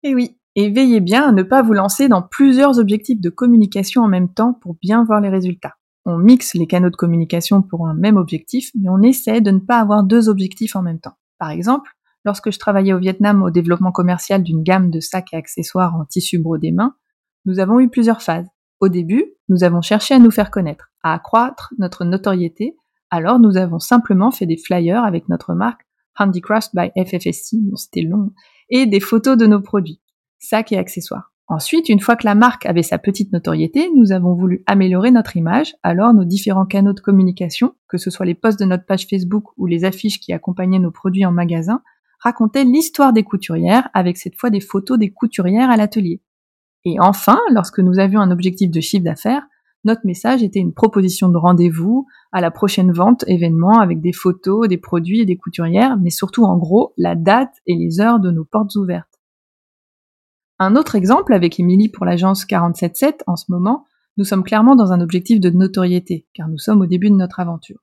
Et 0.03 0.13
oui, 0.13 0.37
et 0.55 0.69
veillez 0.69 0.99
bien 0.99 1.29
à 1.29 1.31
ne 1.31 1.43
pas 1.43 1.61
vous 1.61 1.73
lancer 1.73 2.09
dans 2.09 2.21
plusieurs 2.21 2.77
objectifs 2.77 3.21
de 3.21 3.29
communication 3.29 4.01
en 4.01 4.07
même 4.07 4.33
temps 4.33 4.53
pour 4.53 4.75
bien 4.75 5.03
voir 5.05 5.21
les 5.21 5.29
résultats 5.29 5.75
on 6.05 6.17
mixe 6.17 6.53
les 6.55 6.67
canaux 6.67 6.89
de 6.89 6.95
communication 6.95 7.61
pour 7.61 7.87
un 7.87 7.93
même 7.93 8.17
objectif, 8.17 8.71
mais 8.79 8.89
on 8.89 9.01
essaie 9.01 9.41
de 9.41 9.51
ne 9.51 9.59
pas 9.59 9.79
avoir 9.79 10.03
deux 10.03 10.29
objectifs 10.29 10.75
en 10.75 10.81
même 10.81 10.99
temps. 10.99 11.15
Par 11.37 11.49
exemple, 11.49 11.91
lorsque 12.25 12.51
je 12.51 12.59
travaillais 12.59 12.93
au 12.93 12.99
Vietnam 12.99 13.43
au 13.43 13.51
développement 13.51 13.91
commercial 13.91 14.43
d'une 14.43 14.63
gamme 14.63 14.89
de 14.89 14.99
sacs 14.99 15.33
et 15.33 15.37
accessoires 15.37 15.95
en 15.95 16.05
tissu 16.05 16.39
brodé 16.39 16.71
main, 16.71 16.95
nous 17.45 17.59
avons 17.59 17.79
eu 17.79 17.89
plusieurs 17.89 18.21
phases. 18.21 18.47
Au 18.79 18.89
début, 18.89 19.25
nous 19.49 19.63
avons 19.63 19.81
cherché 19.81 20.15
à 20.15 20.19
nous 20.19 20.31
faire 20.31 20.51
connaître, 20.51 20.91
à 21.03 21.13
accroître 21.13 21.73
notre 21.77 22.03
notoriété, 22.03 22.75
alors 23.09 23.39
nous 23.39 23.57
avons 23.57 23.79
simplement 23.79 24.31
fait 24.31 24.45
des 24.45 24.57
flyers 24.57 25.03
avec 25.03 25.29
notre 25.29 25.53
marque 25.53 25.81
Handicraft 26.17 26.71
by 26.75 26.91
FFSC, 26.95 27.57
c'était 27.75 28.01
long, 28.01 28.31
et 28.69 28.85
des 28.85 28.99
photos 28.99 29.37
de 29.37 29.45
nos 29.45 29.61
produits, 29.61 30.01
sacs 30.39 30.71
et 30.71 30.77
accessoires. 30.77 31.30
Ensuite, 31.51 31.89
une 31.89 31.99
fois 31.99 32.15
que 32.15 32.25
la 32.25 32.33
marque 32.33 32.65
avait 32.65 32.81
sa 32.81 32.97
petite 32.97 33.33
notoriété, 33.33 33.89
nous 33.93 34.13
avons 34.13 34.33
voulu 34.33 34.63
améliorer 34.67 35.11
notre 35.11 35.35
image, 35.35 35.75
alors 35.83 36.13
nos 36.13 36.23
différents 36.23 36.65
canaux 36.65 36.93
de 36.93 37.01
communication, 37.01 37.73
que 37.89 37.97
ce 37.97 38.09
soit 38.09 38.25
les 38.25 38.35
posts 38.35 38.57
de 38.57 38.63
notre 38.63 38.85
page 38.85 39.05
Facebook 39.05 39.43
ou 39.57 39.65
les 39.65 39.83
affiches 39.83 40.21
qui 40.21 40.31
accompagnaient 40.31 40.79
nos 40.79 40.91
produits 40.91 41.25
en 41.25 41.33
magasin, 41.33 41.81
racontaient 42.21 42.63
l'histoire 42.63 43.11
des 43.11 43.23
couturières 43.23 43.89
avec 43.93 44.15
cette 44.15 44.37
fois 44.37 44.49
des 44.49 44.61
photos 44.61 44.97
des 44.97 45.11
couturières 45.11 45.69
à 45.69 45.75
l'atelier. 45.75 46.21
Et 46.85 47.01
enfin, 47.01 47.37
lorsque 47.51 47.79
nous 47.79 47.99
avions 47.99 48.21
un 48.21 48.31
objectif 48.31 48.71
de 48.71 48.79
chiffre 48.79 49.03
d'affaires, 49.03 49.45
notre 49.83 50.05
message 50.05 50.43
était 50.43 50.61
une 50.61 50.73
proposition 50.73 51.27
de 51.27 51.37
rendez-vous 51.37 52.07
à 52.31 52.39
la 52.39 52.51
prochaine 52.51 52.93
vente, 52.93 53.25
événement 53.27 53.81
avec 53.81 53.99
des 53.99 54.13
photos, 54.13 54.69
des 54.69 54.77
produits 54.77 55.19
et 55.19 55.25
des 55.25 55.35
couturières, 55.35 55.97
mais 55.97 56.11
surtout 56.11 56.45
en 56.45 56.57
gros 56.57 56.93
la 56.97 57.15
date 57.15 57.55
et 57.67 57.75
les 57.75 57.99
heures 57.99 58.21
de 58.21 58.31
nos 58.31 58.45
portes 58.45 58.73
ouvertes. 58.77 59.10
Un 60.63 60.75
autre 60.75 60.93
exemple 60.93 61.33
avec 61.33 61.59
Émilie 61.59 61.89
pour 61.89 62.05
l'agence 62.05 62.45
477 62.45 63.23
en 63.25 63.35
ce 63.35 63.45
moment, 63.49 63.87
nous 64.17 64.23
sommes 64.23 64.43
clairement 64.43 64.75
dans 64.75 64.91
un 64.91 65.01
objectif 65.01 65.39
de 65.39 65.49
notoriété, 65.49 66.27
car 66.35 66.49
nous 66.49 66.59
sommes 66.59 66.81
au 66.81 66.85
début 66.85 67.09
de 67.09 67.15
notre 67.15 67.39
aventure. 67.39 67.79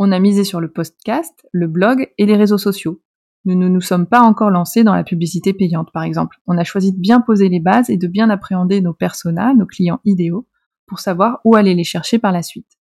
On 0.00 0.10
a 0.10 0.18
misé 0.18 0.42
sur 0.42 0.60
le 0.60 0.68
podcast, 0.68 1.46
le 1.52 1.68
blog 1.68 2.12
et 2.18 2.26
les 2.26 2.34
réseaux 2.34 2.58
sociaux. 2.58 3.00
Nous 3.44 3.54
ne 3.54 3.68
nous 3.68 3.80
sommes 3.80 4.08
pas 4.08 4.20
encore 4.20 4.50
lancés 4.50 4.82
dans 4.82 4.96
la 4.96 5.04
publicité 5.04 5.52
payante, 5.52 5.92
par 5.92 6.02
exemple. 6.02 6.38
On 6.48 6.58
a 6.58 6.64
choisi 6.64 6.92
de 6.92 6.98
bien 6.98 7.20
poser 7.20 7.48
les 7.48 7.60
bases 7.60 7.88
et 7.88 7.96
de 7.96 8.08
bien 8.08 8.30
appréhender 8.30 8.80
nos 8.80 8.94
personas, 8.94 9.54
nos 9.54 9.66
clients 9.66 10.00
idéaux, 10.04 10.48
pour 10.86 10.98
savoir 10.98 11.38
où 11.44 11.54
aller 11.54 11.76
les 11.76 11.84
chercher 11.84 12.18
par 12.18 12.32
la 12.32 12.42
suite. 12.42 12.80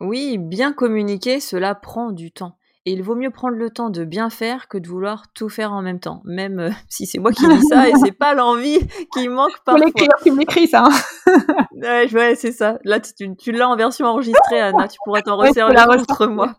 Oui, 0.00 0.36
bien 0.36 0.72
communiquer, 0.72 1.38
cela 1.38 1.76
prend 1.76 2.10
du 2.10 2.32
temps. 2.32 2.58
Et 2.88 2.92
il 2.92 3.02
vaut 3.02 3.16
mieux 3.16 3.32
prendre 3.32 3.56
le 3.56 3.68
temps 3.68 3.90
de 3.90 4.04
bien 4.04 4.30
faire 4.30 4.68
que 4.68 4.78
de 4.78 4.86
vouloir 4.86 5.32
tout 5.32 5.48
faire 5.48 5.72
en 5.72 5.82
même 5.82 5.98
temps. 5.98 6.22
Même 6.24 6.60
euh, 6.60 6.70
si 6.88 7.04
c'est 7.04 7.18
moi 7.18 7.32
qui 7.32 7.46
dis 7.46 7.62
ça 7.68 7.88
et 7.88 7.92
c'est 8.02 8.12
pas 8.12 8.32
l'envie 8.34 8.78
qui 9.12 9.28
manque 9.28 9.58
parfois. 9.64 9.74
Pour 9.74 9.84
l'écrire, 9.84 10.08
tu 10.22 10.30
m'écris 10.30 10.68
ça. 10.68 10.84
Hein. 10.84 11.40
ouais, 11.72 12.14
ouais 12.14 12.36
c'est 12.36 12.52
ça. 12.52 12.78
Là, 12.84 13.00
tu, 13.00 13.52
l'as 13.52 13.68
en 13.68 13.76
version 13.76 14.06
enregistrée, 14.06 14.60
Anna. 14.60 14.86
Tu 14.86 14.98
pourras 15.04 15.22
t'en 15.22 15.36
resserrer 15.36 15.74
contre 15.74 16.26
moi. 16.26 16.54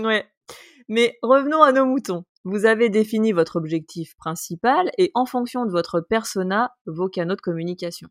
Ouais. 0.00 0.26
Mais 0.88 1.18
revenons 1.22 1.62
à 1.62 1.72
nos 1.72 1.84
moutons. 1.84 2.24
Vous 2.44 2.64
avez 2.64 2.88
défini 2.88 3.32
votre 3.32 3.56
objectif 3.56 4.16
principal 4.16 4.90
et 4.96 5.10
en 5.14 5.26
fonction 5.26 5.66
de 5.66 5.70
votre 5.70 6.00
persona, 6.00 6.74
vos 6.86 7.10
canaux 7.10 7.36
de 7.36 7.40
communication. 7.42 8.08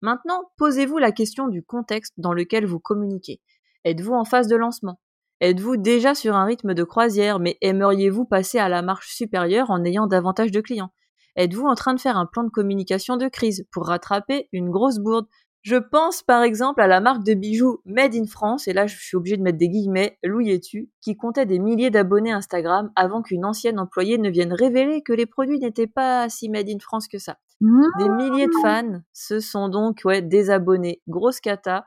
Maintenant, 0.00 0.44
posez-vous 0.58 0.98
la 0.98 1.10
question 1.10 1.48
du 1.48 1.64
contexte 1.64 2.14
dans 2.18 2.32
lequel 2.32 2.66
vous 2.66 2.78
communiquez. 2.78 3.40
Êtes-vous 3.84 4.12
en 4.12 4.24
phase 4.24 4.46
de 4.46 4.54
lancement? 4.54 5.00
Êtes-vous 5.44 5.76
déjà 5.76 6.14
sur 6.14 6.36
un 6.36 6.46
rythme 6.46 6.72
de 6.72 6.84
croisière, 6.84 7.38
mais 7.38 7.58
aimeriez-vous 7.60 8.24
passer 8.24 8.58
à 8.58 8.70
la 8.70 8.80
marche 8.80 9.14
supérieure 9.14 9.70
en 9.70 9.84
ayant 9.84 10.06
davantage 10.06 10.50
de 10.50 10.62
clients? 10.62 10.88
Êtes-vous 11.36 11.66
en 11.66 11.74
train 11.74 11.92
de 11.92 12.00
faire 12.00 12.16
un 12.16 12.24
plan 12.24 12.44
de 12.44 12.48
communication 12.48 13.18
de 13.18 13.28
crise 13.28 13.66
pour 13.70 13.88
rattraper 13.88 14.48
une 14.52 14.70
grosse 14.70 14.98
bourde? 15.00 15.26
Je 15.60 15.76
pense 15.76 16.22
par 16.22 16.42
exemple 16.42 16.80
à 16.80 16.86
la 16.86 17.02
marque 17.02 17.24
de 17.24 17.34
bijoux 17.34 17.82
Made 17.84 18.14
in 18.14 18.24
France, 18.24 18.68
et 18.68 18.72
là 18.72 18.86
je 18.86 18.96
suis 18.96 19.18
obligée 19.18 19.36
de 19.36 19.42
mettre 19.42 19.58
des 19.58 19.68
guillemets, 19.68 20.16
Louis 20.24 20.58
tu 20.60 20.88
qui 21.02 21.14
comptait 21.14 21.44
des 21.44 21.58
milliers 21.58 21.90
d'abonnés 21.90 22.32
Instagram 22.32 22.90
avant 22.96 23.20
qu'une 23.20 23.44
ancienne 23.44 23.78
employée 23.78 24.16
ne 24.16 24.30
vienne 24.30 24.54
révéler 24.54 25.02
que 25.02 25.12
les 25.12 25.26
produits 25.26 25.60
n'étaient 25.60 25.86
pas 25.86 26.26
si 26.30 26.48
Made 26.48 26.70
in 26.70 26.78
France 26.80 27.06
que 27.06 27.18
ça. 27.18 27.36
Des 27.60 28.08
milliers 28.08 28.46
de 28.46 28.62
fans 28.62 29.02
se 29.12 29.40
sont 29.40 29.68
donc 29.68 30.00
ouais, 30.06 30.22
désabonnés. 30.22 31.02
Grosse 31.06 31.40
cata. 31.40 31.84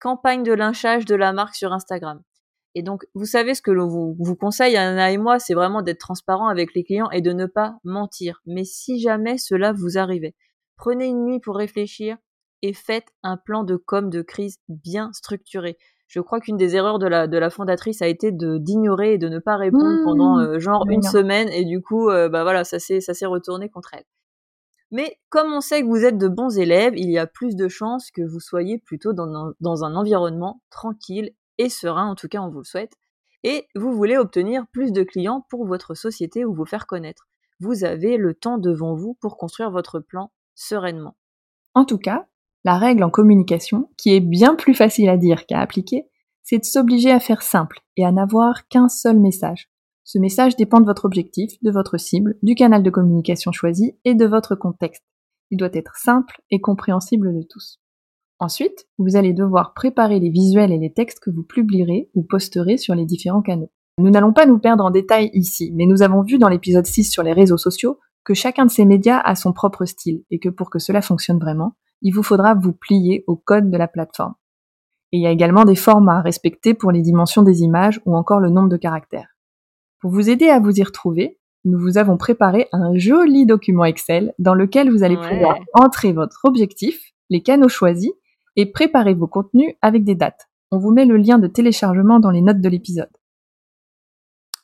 Campagne 0.00 0.42
de 0.42 0.52
lynchage 0.52 1.04
de 1.04 1.14
la 1.14 1.32
marque 1.32 1.54
sur 1.54 1.72
Instagram. 1.72 2.22
Et 2.74 2.82
donc, 2.82 3.06
vous 3.14 3.24
savez 3.24 3.54
ce 3.54 3.62
que 3.62 3.70
l'on 3.70 3.88
vous, 3.88 4.16
vous 4.18 4.36
conseille, 4.36 4.76
Anna 4.76 5.10
et 5.10 5.18
moi, 5.18 5.38
c'est 5.38 5.54
vraiment 5.54 5.82
d'être 5.82 5.98
transparent 5.98 6.48
avec 6.48 6.74
les 6.74 6.84
clients 6.84 7.10
et 7.10 7.20
de 7.20 7.32
ne 7.32 7.46
pas 7.46 7.76
mentir. 7.82 8.40
Mais 8.46 8.64
si 8.64 9.00
jamais 9.00 9.38
cela 9.38 9.72
vous 9.72 9.98
arrivait, 9.98 10.34
prenez 10.76 11.06
une 11.06 11.24
nuit 11.24 11.40
pour 11.40 11.56
réfléchir 11.56 12.16
et 12.62 12.72
faites 12.72 13.08
un 13.22 13.36
plan 13.36 13.64
de 13.64 13.76
com 13.76 14.10
de 14.10 14.22
crise 14.22 14.58
bien 14.68 15.12
structuré. 15.12 15.78
Je 16.06 16.20
crois 16.20 16.40
qu'une 16.40 16.56
des 16.56 16.74
erreurs 16.74 16.98
de 16.98 17.06
la, 17.06 17.26
de 17.26 17.36
la 17.36 17.50
fondatrice 17.50 18.00
a 18.00 18.08
été 18.08 18.32
d'ignorer 18.32 19.14
et 19.14 19.18
de 19.18 19.28
ne 19.28 19.38
pas 19.38 19.56
répondre 19.56 20.02
pendant 20.04 20.36
mmh. 20.36 20.40
euh, 20.40 20.58
genre 20.58 20.86
une 20.88 21.02
semaine 21.02 21.48
et 21.48 21.64
du 21.64 21.82
coup, 21.82 22.08
euh, 22.08 22.28
bah 22.28 22.44
voilà, 22.44 22.64
ça 22.64 22.78
s'est 22.78 23.26
retourné 23.26 23.68
contre 23.68 23.94
elle. 23.94 24.04
Mais 24.90 25.18
comme 25.28 25.52
on 25.52 25.60
sait 25.60 25.82
que 25.82 25.86
vous 25.86 26.04
êtes 26.04 26.16
de 26.16 26.28
bons 26.28 26.58
élèves, 26.58 26.94
il 26.96 27.10
y 27.10 27.18
a 27.18 27.26
plus 27.26 27.56
de 27.56 27.68
chances 27.68 28.10
que 28.10 28.22
vous 28.22 28.40
soyez 28.40 28.78
plutôt 28.78 29.12
dans 29.12 29.52
dans 29.60 29.84
un 29.84 29.94
environnement 29.94 30.62
tranquille 30.70 31.34
et 31.58 31.68
serein, 31.68 32.06
en 32.06 32.14
tout 32.14 32.28
cas 32.28 32.40
on 32.40 32.50
vous 32.50 32.58
le 32.58 32.64
souhaite, 32.64 32.94
et 33.44 33.66
vous 33.74 33.92
voulez 33.92 34.16
obtenir 34.16 34.66
plus 34.72 34.92
de 34.92 35.02
clients 35.02 35.46
pour 35.50 35.66
votre 35.66 35.94
société 35.94 36.44
ou 36.44 36.54
vous 36.54 36.66
faire 36.66 36.86
connaître. 36.86 37.28
Vous 37.60 37.84
avez 37.84 38.16
le 38.16 38.34
temps 38.34 38.58
devant 38.58 38.94
vous 38.94 39.14
pour 39.20 39.36
construire 39.36 39.70
votre 39.70 40.00
plan 40.00 40.32
sereinement. 40.54 41.16
En 41.74 41.84
tout 41.84 41.98
cas, 41.98 42.26
la 42.64 42.78
règle 42.78 43.04
en 43.04 43.10
communication, 43.10 43.90
qui 43.96 44.14
est 44.14 44.20
bien 44.20 44.54
plus 44.54 44.74
facile 44.74 45.08
à 45.08 45.16
dire 45.16 45.46
qu'à 45.46 45.60
appliquer, 45.60 46.08
c'est 46.42 46.58
de 46.58 46.64
s'obliger 46.64 47.10
à 47.10 47.20
faire 47.20 47.42
simple 47.42 47.80
et 47.96 48.04
à 48.04 48.12
n'avoir 48.12 48.66
qu'un 48.68 48.88
seul 48.88 49.18
message. 49.18 49.70
Ce 50.04 50.18
message 50.18 50.56
dépend 50.56 50.80
de 50.80 50.86
votre 50.86 51.04
objectif, 51.04 51.52
de 51.62 51.70
votre 51.70 51.98
cible, 51.98 52.36
du 52.42 52.54
canal 52.54 52.82
de 52.82 52.90
communication 52.90 53.52
choisi 53.52 53.98
et 54.04 54.14
de 54.14 54.24
votre 54.24 54.54
contexte. 54.54 55.04
Il 55.50 55.58
doit 55.58 55.68
être 55.72 55.96
simple 55.96 56.40
et 56.50 56.60
compréhensible 56.60 57.34
de 57.34 57.42
tous. 57.42 57.80
Ensuite, 58.40 58.86
vous 58.98 59.16
allez 59.16 59.32
devoir 59.32 59.74
préparer 59.74 60.20
les 60.20 60.30
visuels 60.30 60.70
et 60.70 60.78
les 60.78 60.92
textes 60.92 61.18
que 61.20 61.30
vous 61.30 61.42
publierez 61.42 62.08
ou 62.14 62.22
posterez 62.22 62.76
sur 62.76 62.94
les 62.94 63.04
différents 63.04 63.42
canaux. 63.42 63.70
Nous 63.98 64.10
n'allons 64.10 64.32
pas 64.32 64.46
nous 64.46 64.60
perdre 64.60 64.84
en 64.84 64.90
détail 64.90 65.30
ici, 65.32 65.72
mais 65.74 65.86
nous 65.86 66.02
avons 66.02 66.22
vu 66.22 66.38
dans 66.38 66.48
l'épisode 66.48 66.86
6 66.86 67.10
sur 67.10 67.24
les 67.24 67.32
réseaux 67.32 67.56
sociaux 67.56 67.98
que 68.24 68.34
chacun 68.34 68.66
de 68.66 68.70
ces 68.70 68.84
médias 68.84 69.18
a 69.18 69.34
son 69.34 69.52
propre 69.52 69.86
style 69.86 70.22
et 70.30 70.38
que 70.38 70.48
pour 70.48 70.70
que 70.70 70.78
cela 70.78 71.02
fonctionne 71.02 71.40
vraiment, 71.40 71.74
il 72.00 72.12
vous 72.12 72.22
faudra 72.22 72.54
vous 72.54 72.72
plier 72.72 73.24
au 73.26 73.34
code 73.34 73.70
de 73.70 73.76
la 73.76 73.88
plateforme. 73.88 74.34
Et 75.10 75.16
il 75.16 75.22
y 75.22 75.26
a 75.26 75.32
également 75.32 75.64
des 75.64 75.74
formats 75.74 76.18
à 76.18 76.22
respecter 76.22 76.74
pour 76.74 76.92
les 76.92 77.02
dimensions 77.02 77.42
des 77.42 77.62
images 77.62 78.00
ou 78.04 78.16
encore 78.16 78.38
le 78.38 78.50
nombre 78.50 78.68
de 78.68 78.76
caractères. 78.76 79.34
Pour 80.00 80.12
vous 80.12 80.30
aider 80.30 80.48
à 80.48 80.60
vous 80.60 80.78
y 80.78 80.84
retrouver, 80.84 81.40
nous 81.64 81.80
vous 81.80 81.98
avons 81.98 82.16
préparé 82.16 82.68
un 82.70 82.96
joli 82.96 83.46
document 83.46 83.84
Excel 83.84 84.32
dans 84.38 84.54
lequel 84.54 84.92
vous 84.92 85.02
allez 85.02 85.16
pouvoir 85.16 85.58
entrer 85.72 86.12
votre 86.12 86.40
objectif, 86.44 87.00
les 87.30 87.42
canaux 87.42 87.68
choisis 87.68 88.12
et 88.58 88.66
préparez 88.66 89.14
vos 89.14 89.28
contenus 89.28 89.72
avec 89.80 90.02
des 90.04 90.16
dates. 90.16 90.48
On 90.72 90.78
vous 90.78 90.90
met 90.90 91.06
le 91.06 91.16
lien 91.16 91.38
de 91.38 91.46
téléchargement 91.46 92.18
dans 92.18 92.32
les 92.32 92.42
notes 92.42 92.60
de 92.60 92.68
l'épisode. 92.68 93.08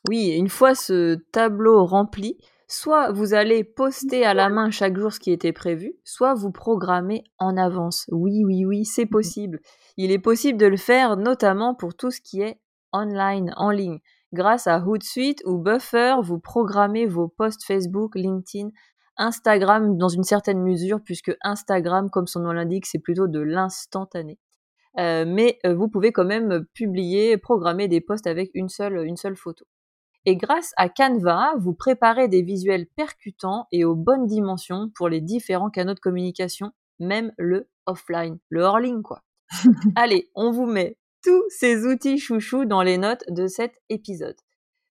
Oui, 0.08 0.34
une 0.36 0.48
fois 0.48 0.74
ce 0.74 1.14
tableau 1.30 1.86
rempli, 1.86 2.36
soit 2.66 3.12
vous 3.12 3.34
allez 3.34 3.62
poster 3.62 4.24
à 4.24 4.34
la 4.34 4.50
main 4.50 4.70
chaque 4.70 4.98
jour 4.98 5.12
ce 5.12 5.20
qui 5.20 5.30
était 5.30 5.52
prévu, 5.52 5.94
soit 6.02 6.34
vous 6.34 6.50
programmez 6.50 7.22
en 7.38 7.56
avance. 7.56 8.06
Oui, 8.10 8.42
oui, 8.44 8.64
oui, 8.66 8.84
c'est 8.84 9.06
possible. 9.06 9.60
Il 9.96 10.10
est 10.10 10.18
possible 10.18 10.58
de 10.58 10.66
le 10.66 10.76
faire 10.76 11.16
notamment 11.16 11.76
pour 11.76 11.94
tout 11.94 12.10
ce 12.10 12.20
qui 12.20 12.42
est 12.42 12.58
online, 12.92 13.54
en 13.56 13.70
ligne. 13.70 14.00
Grâce 14.32 14.66
à 14.66 14.80
Hootsuite 14.80 15.40
ou 15.46 15.58
Buffer, 15.58 16.16
vous 16.20 16.40
programmez 16.40 17.06
vos 17.06 17.28
posts 17.28 17.64
Facebook, 17.64 18.16
LinkedIn 18.16 18.70
Instagram 19.16 19.97
dans 19.97 20.09
une 20.09 20.25
certaine 20.25 20.62
mesure, 20.62 21.00
puisque 21.02 21.37
Instagram, 21.42 22.11
comme 22.11 22.26
son 22.26 22.40
nom 22.40 22.52
l'indique, 22.52 22.87
c'est 22.87 22.99
plutôt 22.99 23.28
de 23.28 23.40
l'instantané. 23.40 24.38
Euh, 24.99 25.25
mais 25.26 25.59
euh, 25.66 25.75
vous 25.75 25.88
pouvez 25.88 26.12
quand 26.12 26.25
même 26.25 26.64
publier, 26.73 27.37
programmer 27.37 27.88
des 27.88 28.00
posts 28.00 28.26
avec 28.26 28.50
une 28.54 28.68
seule, 28.68 29.04
une 29.04 29.16
seule 29.16 29.37
photo. 29.37 29.64
Et 30.26 30.37
grâce 30.37 30.73
à 30.76 30.88
Canva, 30.88 31.52
vous 31.59 31.75
préparez 31.75 32.28
des 32.28 32.42
visuels 32.42 32.87
percutants 32.97 33.66
et 33.73 33.85
aux 33.85 33.94
bonnes 33.94 34.26
dimensions 34.26 34.90
pour 34.94 35.09
les 35.09 35.21
différents 35.21 35.71
canaux 35.71 35.94
de 35.94 36.00
communication, 36.00 36.73
même 36.99 37.33
le 37.37 37.68
offline, 37.87 38.38
le 38.49 38.62
hors-ligne 38.62 39.02
quoi. 39.02 39.23
Allez, 39.97 40.30
on 40.35 40.50
vous 40.50 40.66
met 40.66 40.97
tous 41.23 41.42
ces 41.50 41.87
outils 41.87 42.18
chouchous 42.18 42.64
dans 42.64 42.83
les 42.83 42.97
notes 42.97 43.25
de 43.28 43.47
cet 43.47 43.75
épisode. 43.90 44.37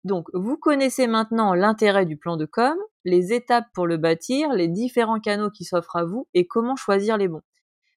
Donc, 0.03 0.27
vous 0.33 0.57
connaissez 0.57 1.07
maintenant 1.07 1.53
l'intérêt 1.53 2.05
du 2.05 2.17
plan 2.17 2.37
de 2.37 2.45
com, 2.45 2.75
les 3.05 3.33
étapes 3.33 3.67
pour 3.73 3.87
le 3.87 3.97
bâtir, 3.97 4.49
les 4.53 4.67
différents 4.67 5.19
canaux 5.19 5.49
qui 5.49 5.63
s'offrent 5.63 5.95
à 5.95 6.05
vous 6.05 6.27
et 6.33 6.47
comment 6.47 6.75
choisir 6.75 7.17
les 7.17 7.27
bons. 7.27 7.41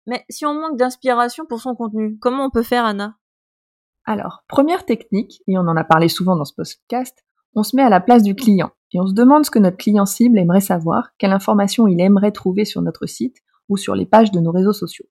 Mais 0.07 0.25
si 0.29 0.47
on 0.47 0.55
manque 0.55 0.77
d'inspiration 0.77 1.45
pour 1.47 1.61
son 1.61 1.75
contenu, 1.75 2.19
comment 2.19 2.47
on 2.47 2.51
peut 2.51 2.63
faire, 2.63 2.85
Anna? 2.85 3.17
Alors, 4.05 4.45
première 4.49 4.85
technique, 4.85 5.43
et 5.49 5.59
on 5.59 5.63
en 5.63 5.77
a 5.77 5.85
parlé 5.85 6.09
souvent 6.09 6.37
dans 6.37 6.45
ce 6.45 6.55
podcast, 6.55 7.25
on 7.55 7.63
se 7.63 7.75
met 7.75 7.83
à 7.83 7.89
la 7.89 8.01
place 8.01 8.23
du 8.23 8.35
client 8.37 8.71
et 8.93 9.01
on 9.01 9.07
se 9.07 9.15
demande 9.15 9.45
ce 9.45 9.51
que 9.51 9.59
notre 9.59 9.79
client 9.79 10.07
cible 10.07 10.39
aimerait 10.39 10.61
savoir, 10.61 11.11
quelle 11.19 11.33
information 11.33 11.89
il 11.89 12.01
aimerait 12.01 12.31
trouver 12.31 12.65
sur 12.65 12.83
notre 12.83 13.07
site 13.07 13.39
ou 13.69 13.77
sur 13.77 13.97
les 13.97 14.07
pages 14.07 14.31
de 14.31 14.39
nos 14.39 14.53
réseaux 14.53 14.73
sociaux. 14.73 15.07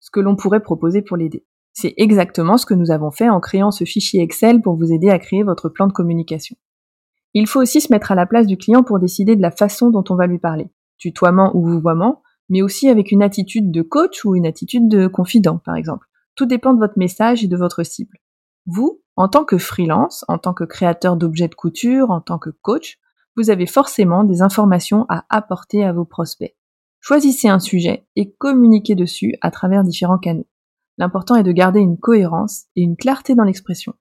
Ce 0.00 0.10
que 0.10 0.20
l'on 0.20 0.36
pourrait 0.36 0.62
proposer 0.62 1.02
pour 1.02 1.16
l'aider. 1.16 1.44
C'est 1.72 1.94
exactement 1.96 2.56
ce 2.56 2.66
que 2.66 2.74
nous 2.74 2.90
avons 2.90 3.10
fait 3.10 3.28
en 3.28 3.40
créant 3.40 3.72
ce 3.72 3.84
fichier 3.84 4.22
Excel 4.22 4.62
pour 4.62 4.76
vous 4.76 4.92
aider 4.92 5.10
à 5.10 5.18
créer 5.18 5.42
votre 5.42 5.68
plan 5.68 5.86
de 5.86 5.92
communication. 5.92 6.56
Il 7.34 7.48
faut 7.48 7.60
aussi 7.60 7.80
se 7.80 7.92
mettre 7.92 8.12
à 8.12 8.14
la 8.14 8.26
place 8.26 8.46
du 8.46 8.56
client 8.56 8.84
pour 8.84 9.00
décider 9.00 9.34
de 9.34 9.42
la 9.42 9.50
façon 9.50 9.90
dont 9.90 10.04
on 10.08 10.14
va 10.14 10.26
lui 10.26 10.38
parler. 10.38 10.70
Tutoiement 10.98 11.50
ou 11.54 11.66
vouvoiement, 11.66 12.22
mais 12.48 12.62
aussi 12.62 12.88
avec 12.88 13.10
une 13.10 13.22
attitude 13.22 13.72
de 13.72 13.82
coach 13.82 14.24
ou 14.24 14.36
une 14.36 14.46
attitude 14.46 14.88
de 14.88 15.08
confident, 15.08 15.58
par 15.58 15.74
exemple. 15.74 16.06
Tout 16.36 16.46
dépend 16.46 16.74
de 16.74 16.78
votre 16.78 16.98
message 16.98 17.42
et 17.42 17.48
de 17.48 17.56
votre 17.56 17.82
cible. 17.82 18.18
Vous, 18.66 19.02
en 19.16 19.28
tant 19.28 19.44
que 19.44 19.58
freelance, 19.58 20.24
en 20.28 20.38
tant 20.38 20.54
que 20.54 20.64
créateur 20.64 21.16
d'objets 21.16 21.48
de 21.48 21.54
couture, 21.54 22.10
en 22.10 22.20
tant 22.20 22.38
que 22.38 22.50
coach, 22.50 22.98
vous 23.36 23.50
avez 23.50 23.66
forcément 23.66 24.24
des 24.24 24.42
informations 24.42 25.06
à 25.08 25.24
apporter 25.28 25.84
à 25.84 25.92
vos 25.92 26.04
prospects. 26.04 26.56
Choisissez 27.00 27.48
un 27.48 27.58
sujet 27.58 28.06
et 28.16 28.32
communiquez 28.32 28.94
dessus 28.94 29.34
à 29.42 29.50
travers 29.50 29.82
différents 29.82 30.18
canaux. 30.18 30.46
L'important 30.98 31.34
est 31.34 31.42
de 31.42 31.52
garder 31.52 31.80
une 31.80 31.98
cohérence 31.98 32.64
et 32.76 32.82
une 32.82 32.96
clarté 32.96 33.34
dans 33.34 33.44
l'expression. 33.44 33.94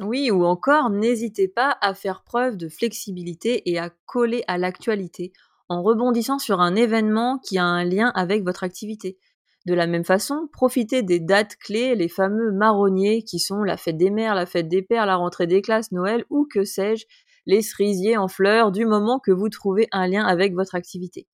Oui, 0.00 0.30
ou 0.30 0.44
encore, 0.44 0.90
n'hésitez 0.90 1.48
pas 1.48 1.76
à 1.80 1.94
faire 1.94 2.22
preuve 2.22 2.56
de 2.56 2.68
flexibilité 2.68 3.70
et 3.70 3.78
à 3.78 3.90
coller 4.04 4.44
à 4.46 4.58
l'actualité 4.58 5.32
en 5.68 5.82
rebondissant 5.82 6.38
sur 6.38 6.60
un 6.60 6.76
événement 6.76 7.38
qui 7.38 7.58
a 7.58 7.64
un 7.64 7.84
lien 7.84 8.12
avec 8.14 8.44
votre 8.44 8.62
activité. 8.62 9.18
De 9.64 9.74
la 9.74 9.86
même 9.86 10.04
façon, 10.04 10.48
profitez 10.52 11.02
des 11.02 11.18
dates 11.18 11.56
clés, 11.56 11.94
les 11.94 12.08
fameux 12.08 12.52
marronniers 12.52 13.22
qui 13.24 13.38
sont 13.38 13.62
la 13.64 13.76
fête 13.76 13.96
des 13.96 14.10
mères, 14.10 14.34
la 14.34 14.46
fête 14.46 14.68
des 14.68 14.82
pères, 14.82 15.06
la 15.06 15.16
rentrée 15.16 15.46
des 15.46 15.62
classes, 15.62 15.90
Noël 15.92 16.24
ou 16.30 16.46
que 16.46 16.64
sais-je, 16.64 17.06
les 17.46 17.62
cerisiers 17.62 18.16
en 18.16 18.28
fleurs 18.28 18.72
du 18.72 18.84
moment 18.84 19.18
que 19.18 19.32
vous 19.32 19.48
trouvez 19.48 19.88
un 19.92 20.06
lien 20.06 20.24
avec 20.24 20.54
votre 20.54 20.74
activité. 20.74 21.26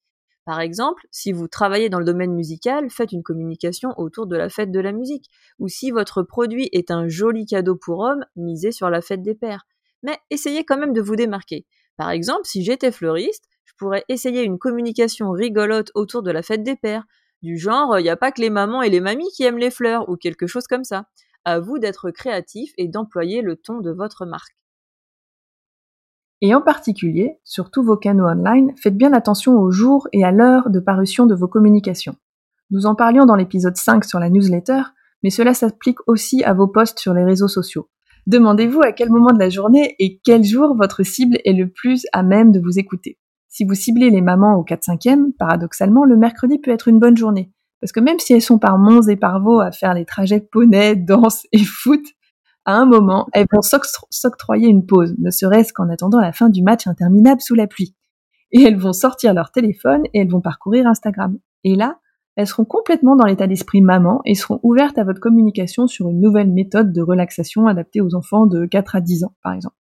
Par 0.45 0.61
exemple, 0.61 1.07
si 1.11 1.33
vous 1.33 1.49
travaillez 1.49 1.89
dans 1.89 1.99
le 1.99 2.05
domaine 2.05 2.35
musical, 2.35 2.91
faites 2.91 3.13
une 3.13 3.23
communication 3.23 3.91
autour 3.97 4.27
de 4.27 4.37
la 4.37 4.49
fête 4.49 4.71
de 4.73 4.81
la 4.81 4.93
musique. 4.93 5.29
Ou 5.59 5.69
si 5.69 5.91
votre 5.91 6.23
produit 6.23 6.69
est 6.73 6.91
un 6.91 7.09
joli 7.09 7.47
cadeau 7.47 7.77
pour 7.77 8.01
homme, 8.01 8.25
misez 8.37 8.73
sur 8.73 8.91
la 8.91 9.01
fête 9.03 9.23
des 9.23 9.35
pères. 9.35 9.67
mais 10.03 10.19
essayez 10.31 10.65
quand 10.65 10.79
même 10.79 10.93
de 10.93 11.01
vous 11.01 11.17
démarquer. 11.17 11.67
Par 11.97 12.11
exemple, 12.11 12.43
si 12.45 12.65
j'étais 12.65 12.91
fleuriste, 12.93 13.45
je 13.65 13.73
pourrais 13.79 14.05
essayer 14.09 14.43
une 14.43 14.59
communication 14.59 15.31
rigolote 15.31 15.91
autour 15.95 16.23
de 16.23 16.31
la 16.33 16.43
fête 16.43 16.63
des 16.65 16.77
pères, 16.77 17.05
du 17.43 17.57
genre 17.59 17.99
il 17.99 18.03
n'y 18.03 18.09
a 18.09 18.17
pas 18.17 18.33
que 18.33 18.41
les 18.41 18.51
mamans 18.51 18.83
et 18.83 18.91
les 18.91 19.01
mamies 19.01 19.31
qui 19.35 19.45
aiment 19.45 19.59
les 19.59 19.71
fleurs 19.71 20.09
ou 20.09 20.17
quelque 20.17 20.47
chose 20.49 20.67
comme 20.67 20.85
ça. 20.85 21.07
À 21.45 21.61
vous 21.61 21.79
d'être 21.79 22.11
créatif 22.11 22.73
et 22.79 22.89
d'employer 22.89 23.43
le 23.43 23.57
ton 23.57 23.79
de 23.81 23.91
votre 23.93 24.27
marque. 24.27 24.57
Et 26.45 26.57
en 26.57 26.61
particulier, 26.61 27.39
sur 27.45 27.71
tous 27.71 27.85
vos 27.85 27.97
canaux 27.97 28.27
online, 28.27 28.73
faites 28.77 28.97
bien 28.97 29.13
attention 29.13 29.61
au 29.61 29.71
jour 29.71 30.09
et 30.13 30.25
à 30.25 30.33
l'heure 30.33 30.71
de 30.71 30.81
parution 30.81 31.25
de 31.25 31.37
vos 31.37 31.47
communications. 31.47 32.17
Nous 32.73 32.85
en 32.85 32.97
parlions 32.97 33.27
dans 33.27 33.37
l'épisode 33.37 33.77
5 33.77 34.05
sur 34.05 34.19
la 34.19 34.29
newsletter, 34.29 34.83
mais 35.23 35.31
cela 35.31 35.55
s'applique 35.55 35.99
aussi 36.09 36.43
à 36.43 36.53
vos 36.53 36.67
posts 36.67 36.99
sur 36.99 37.15
les 37.15 37.23
réseaux 37.23 37.47
sociaux. 37.47 37.89
Demandez-vous 38.27 38.81
à 38.83 38.91
quel 38.91 39.09
moment 39.09 39.33
de 39.33 39.39
la 39.39 39.51
journée 39.51 39.95
et 40.01 40.21
quel 40.25 40.43
jour 40.43 40.77
votre 40.77 41.05
cible 41.05 41.39
est 41.45 41.53
le 41.53 41.69
plus 41.69 42.07
à 42.13 42.25
même 42.25 42.51
de 42.51 42.59
vous 42.59 42.77
écouter. 42.77 43.19
Si 43.49 43.65
vous 43.65 43.75
ciblez 43.75 44.11
les 44.11 44.21
mamans 44.21 44.57
au 44.57 44.65
4-5e, 44.65 45.33
paradoxalement, 45.39 46.05
le 46.05 46.17
mercredi 46.17 46.59
peut 46.59 46.73
être 46.73 46.89
une 46.89 46.99
bonne 46.99 47.17
journée. 47.17 47.53
Parce 47.81 47.93
que 47.93 48.01
même 48.01 48.19
si 48.19 48.33
elles 48.33 48.43
sont 48.43 48.59
par 48.59 48.79
Mons 48.79 49.09
et 49.09 49.17
par 49.17 49.41
Vaux 49.41 49.61
à 49.61 49.71
faire 49.71 49.95
les 49.95 50.07
trajets 50.07 50.41
poney, 50.41 50.97
danse 50.97 51.47
et 51.53 51.63
foot, 51.63 52.03
à 52.65 52.77
un 52.77 52.87
moment, 52.87 53.27
elles 53.33 53.47
vont 53.53 53.63
s'octroyer 53.63 54.69
une 54.69 54.87
pause, 54.87 55.15
ne 55.19 55.31
serait-ce 55.31 55.73
qu'en 55.73 55.89
attendant 55.89 56.21
la 56.21 56.33
fin 56.33 56.49
du 56.49 56.63
match 56.63 56.87
interminable 56.87 57.41
sous 57.41 57.55
la 57.55 57.67
pluie. 57.67 57.97
Et 58.53 58.63
elles 58.63 58.77
vont 58.77 58.93
sortir 58.93 59.35
leur 59.35 59.51
téléphone 59.51 60.03
et 60.13 60.21
elles 60.21 60.31
vont 60.31 60.41
parcourir 60.41 60.87
Instagram. 60.87 61.39
Et 61.65 61.75
là, 61.75 61.99
elles 62.37 62.47
seront 62.47 62.65
complètement 62.65 63.17
dans 63.17 63.27
l'état 63.27 63.47
d'esprit 63.47 63.83
maman 63.83 64.21
et 64.25 64.35
seront 64.35 64.61
ouvertes 64.63 64.99
à 64.99 65.05
votre 65.05 65.21
communication 65.21 65.87
sur 65.87 66.09
une 66.09 66.21
nouvelle 66.21 66.51
méthode 66.51 66.93
de 66.93 67.03
relaxation 67.03 67.67
adaptée 67.67 68.01
aux 68.01 68.15
enfants 68.15 68.47
de 68.47 68.65
4 68.65 68.97
à 68.97 69.01
10 69.01 69.25
ans, 69.25 69.35
par 69.43 69.53
exemple. 69.53 69.77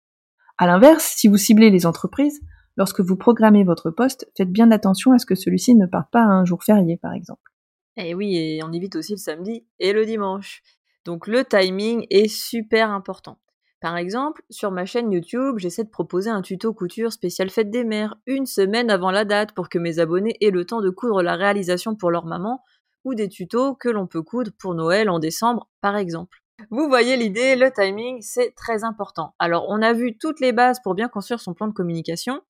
À 0.59 0.67
l'inverse, 0.67 1.15
si 1.17 1.29
vous 1.29 1.39
ciblez 1.39 1.71
les 1.71 1.87
entreprises, 1.87 2.41
lorsque 2.77 3.01
vous 3.01 3.17
programmez 3.17 3.65
votre 3.65 3.91
poste, 3.91 4.31
faites 4.37 4.51
bien 4.51 4.71
attention 4.71 5.13
à 5.13 5.19
ce 5.19 5.27
que 5.27 5.35
celui-ci 5.35 5.75
ne 5.75 5.87
parte 5.87 6.11
pas 6.11 6.23
un 6.23 6.45
jour 6.45 6.63
férié, 6.63 6.99
par 6.99 7.13
exemple. 7.13 7.53
Eh 7.97 8.15
oui, 8.15 8.37
et 8.37 8.63
on 8.63 8.73
évite 8.73 8.97
aussi 8.97 9.13
le 9.13 9.19
samedi 9.19 9.65
et 9.79 9.93
le 9.93 10.05
dimanche. 10.05 10.63
Donc 11.05 11.27
le 11.27 11.45
timing 11.45 12.07
est 12.11 12.29
super 12.29 12.91
important. 12.91 13.39
Par 13.81 13.97
exemple, 13.97 14.45
sur 14.49 14.71
ma 14.71 14.85
chaîne 14.85 15.11
YouTube, 15.11 15.59
j'essaie 15.59 15.83
de 15.83 15.91
proposer 15.91 16.31
un 16.31 16.41
tuto 16.41 16.73
couture 16.73 17.13
spécial 17.13 17.51
fête 17.51 17.71
des 17.71 17.83
mères 17.83 18.15
une 18.27 18.47
semaine 18.47 18.91
avant 18.91 19.11
la 19.11 19.25
date 19.25 19.53
pour 19.53 19.69
que 19.69 19.79
mes 19.79 19.99
abonnés 19.99 20.37
aient 20.41 20.51
le 20.53 20.65
temps 20.65 20.81
de 20.81 20.91
coudre 20.91 21.21
la 21.21 21.35
réalisation 21.35 21.97
pour 21.97 22.13
leur 22.13 22.25
maman 22.25 22.63
ou 23.05 23.17
des 23.17 23.29
tutos 23.29 23.75
que 23.75 23.89
l'on 23.89 24.07
peut 24.07 24.23
coudre 24.23 24.53
pour 24.57 24.75
Noël 24.75 25.11
en 25.11 25.19
décembre 25.19 25.69
par 25.81 25.97
exemple. 25.97 26.39
Vous 26.71 26.87
voyez 26.89 27.17
l'idée, 27.17 27.57
le 27.57 27.73
timing, 27.73 28.23
c'est 28.23 28.55
très 28.55 28.85
important. 28.85 29.35
Alors 29.41 29.67
on 29.69 29.83
a 29.83 29.93
vu 29.93 30.17
toutes 30.17 30.39
les 30.39 30.53
bases 30.53 30.81
pour 30.81 30.95
bien 30.95 31.09
construire 31.09 31.41
son 31.41 31.53
plan 31.53 31.67
de 31.67 31.73
communication 31.73 32.41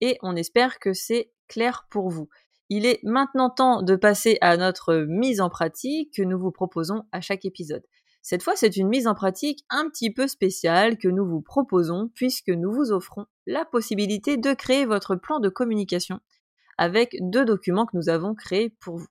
et 0.00 0.16
on 0.22 0.36
espère 0.36 0.78
que 0.78 0.94
c'est 0.94 1.32
clair 1.48 1.86
pour 1.90 2.08
vous. 2.08 2.30
Il 2.70 2.86
est 2.86 3.00
maintenant 3.02 3.50
temps 3.50 3.82
de 3.82 3.94
passer 3.94 4.38
à 4.40 4.56
notre 4.56 4.94
mise 4.94 5.42
en 5.42 5.50
pratique 5.50 6.14
que 6.14 6.22
nous 6.22 6.38
vous 6.38 6.50
proposons 6.50 7.04
à 7.12 7.20
chaque 7.20 7.44
épisode. 7.44 7.82
Cette 8.30 8.42
fois, 8.42 8.56
c'est 8.56 8.76
une 8.76 8.88
mise 8.88 9.06
en 9.06 9.14
pratique 9.14 9.64
un 9.70 9.88
petit 9.88 10.12
peu 10.12 10.28
spéciale 10.28 10.98
que 10.98 11.08
nous 11.08 11.24
vous 11.24 11.40
proposons 11.40 12.10
puisque 12.14 12.50
nous 12.50 12.70
vous 12.70 12.92
offrons 12.92 13.24
la 13.46 13.64
possibilité 13.64 14.36
de 14.36 14.52
créer 14.52 14.84
votre 14.84 15.16
plan 15.16 15.40
de 15.40 15.48
communication 15.48 16.20
avec 16.76 17.16
deux 17.22 17.46
documents 17.46 17.86
que 17.86 17.96
nous 17.96 18.10
avons 18.10 18.34
créés 18.34 18.68
pour 18.82 18.98
vous. 18.98 19.06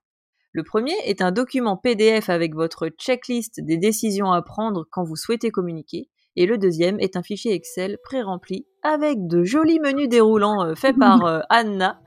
Le 0.52 0.62
premier 0.62 0.94
est 1.06 1.24
un 1.24 1.32
document 1.32 1.78
PDF 1.78 2.30
avec 2.30 2.54
votre 2.54 2.90
checklist 2.90 3.60
des 3.60 3.78
décisions 3.80 4.32
à 4.32 4.44
prendre 4.44 4.86
quand 4.92 5.04
vous 5.04 5.16
souhaitez 5.16 5.50
communiquer. 5.50 6.12
Et 6.36 6.46
le 6.46 6.60
deuxième 6.60 7.00
est 7.00 7.18
un 7.18 7.24
fichier 7.24 7.56
Excel 7.56 7.98
pré-rempli 8.04 8.68
avec 8.84 9.26
de 9.26 9.44
jolis 9.44 9.80
menus 9.80 10.10
déroulants 10.10 10.64
euh, 10.64 10.76
faits 10.76 10.96
par 11.00 11.26
euh, 11.26 11.40
Anna, 11.50 12.00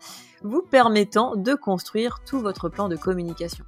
vous 0.43 0.63
permettant 0.63 1.35
de 1.35 1.57
construire 1.57 2.21
tout 2.25 2.39
votre 2.39 2.69
plan 2.69 2.89
de 2.89 2.95
communication. 2.95 3.65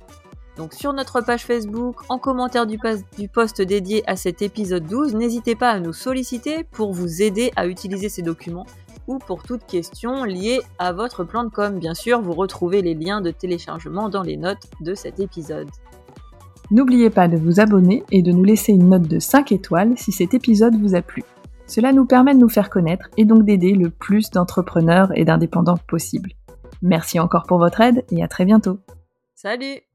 Donc 0.57 0.75
sur 0.75 0.93
notre 0.93 1.21
page 1.21 1.45
Facebook, 1.45 1.97
en 2.09 2.19
commentaire 2.19 2.67
du, 2.67 2.79
du 3.19 3.29
post 3.29 3.63
dédié 3.63 4.03
à 4.07 4.17
cet 4.17 4.43
épisode 4.43 4.87
12, 4.87 5.15
n'hésitez 5.15 5.55
pas 5.55 5.71
à 5.71 5.81
nous 5.81 5.93
solliciter 5.95 6.65
pour 6.65 6.93
vous 6.93 7.23
aider 7.23 7.53
à 7.57 7.67
utiliser 7.67 8.09
ces 8.09 8.23
documents 8.23 8.67
ou 9.07 9.19
pour 9.19 9.43
toute 9.43 9.65
question 9.67 10.25
liée 10.25 10.61
à 10.79 10.93
votre 10.93 11.25
plan 11.25 11.45
de 11.45 11.49
com. 11.49 11.79
Bien 11.79 11.95
sûr, 11.95 12.21
vous 12.21 12.33
retrouvez 12.33 12.83
les 12.83 12.95
liens 12.95 13.21
de 13.21 13.31
téléchargement 13.31 14.09
dans 14.09 14.23
les 14.23 14.37
notes 14.37 14.71
de 14.81 14.95
cet 14.95 15.21
épisode. 15.21 15.69
N'oubliez 16.71 17.11
pas 17.11 17.29
de 17.29 17.37
vous 17.37 17.61
abonner 17.61 18.05
et 18.11 18.23
de 18.23 18.33
nous 18.33 18.45
laisser 18.45 18.73
une 18.73 18.89
note 18.89 19.03
de 19.03 19.19
5 19.19 19.53
étoiles 19.53 19.95
si 19.97 20.13
cet 20.13 20.35
épisode 20.35 20.75
vous 20.81 20.95
a 20.95 21.03
plu. 21.03 21.23
Cela 21.67 21.93
nous 21.93 22.07
permet 22.07 22.35
de 22.35 22.41
nous 22.41 22.49
faire 22.49 22.71
connaître 22.71 23.09
et 23.17 23.25
donc 23.25 23.45
d'aider 23.45 23.73
le 23.73 23.91
plus 23.91 24.31
d'entrepreneurs 24.31 25.11
et 25.15 25.25
d'indépendants 25.25 25.79
possible. 25.89 26.31
Merci 26.83 27.21
encore 27.21 27.45
pour 27.45 27.59
votre 27.59 27.81
aide 27.81 28.05
et 28.11 28.23
à 28.23 28.29
très 28.29 28.45
bientôt. 28.45 28.79
Salut 29.35 29.92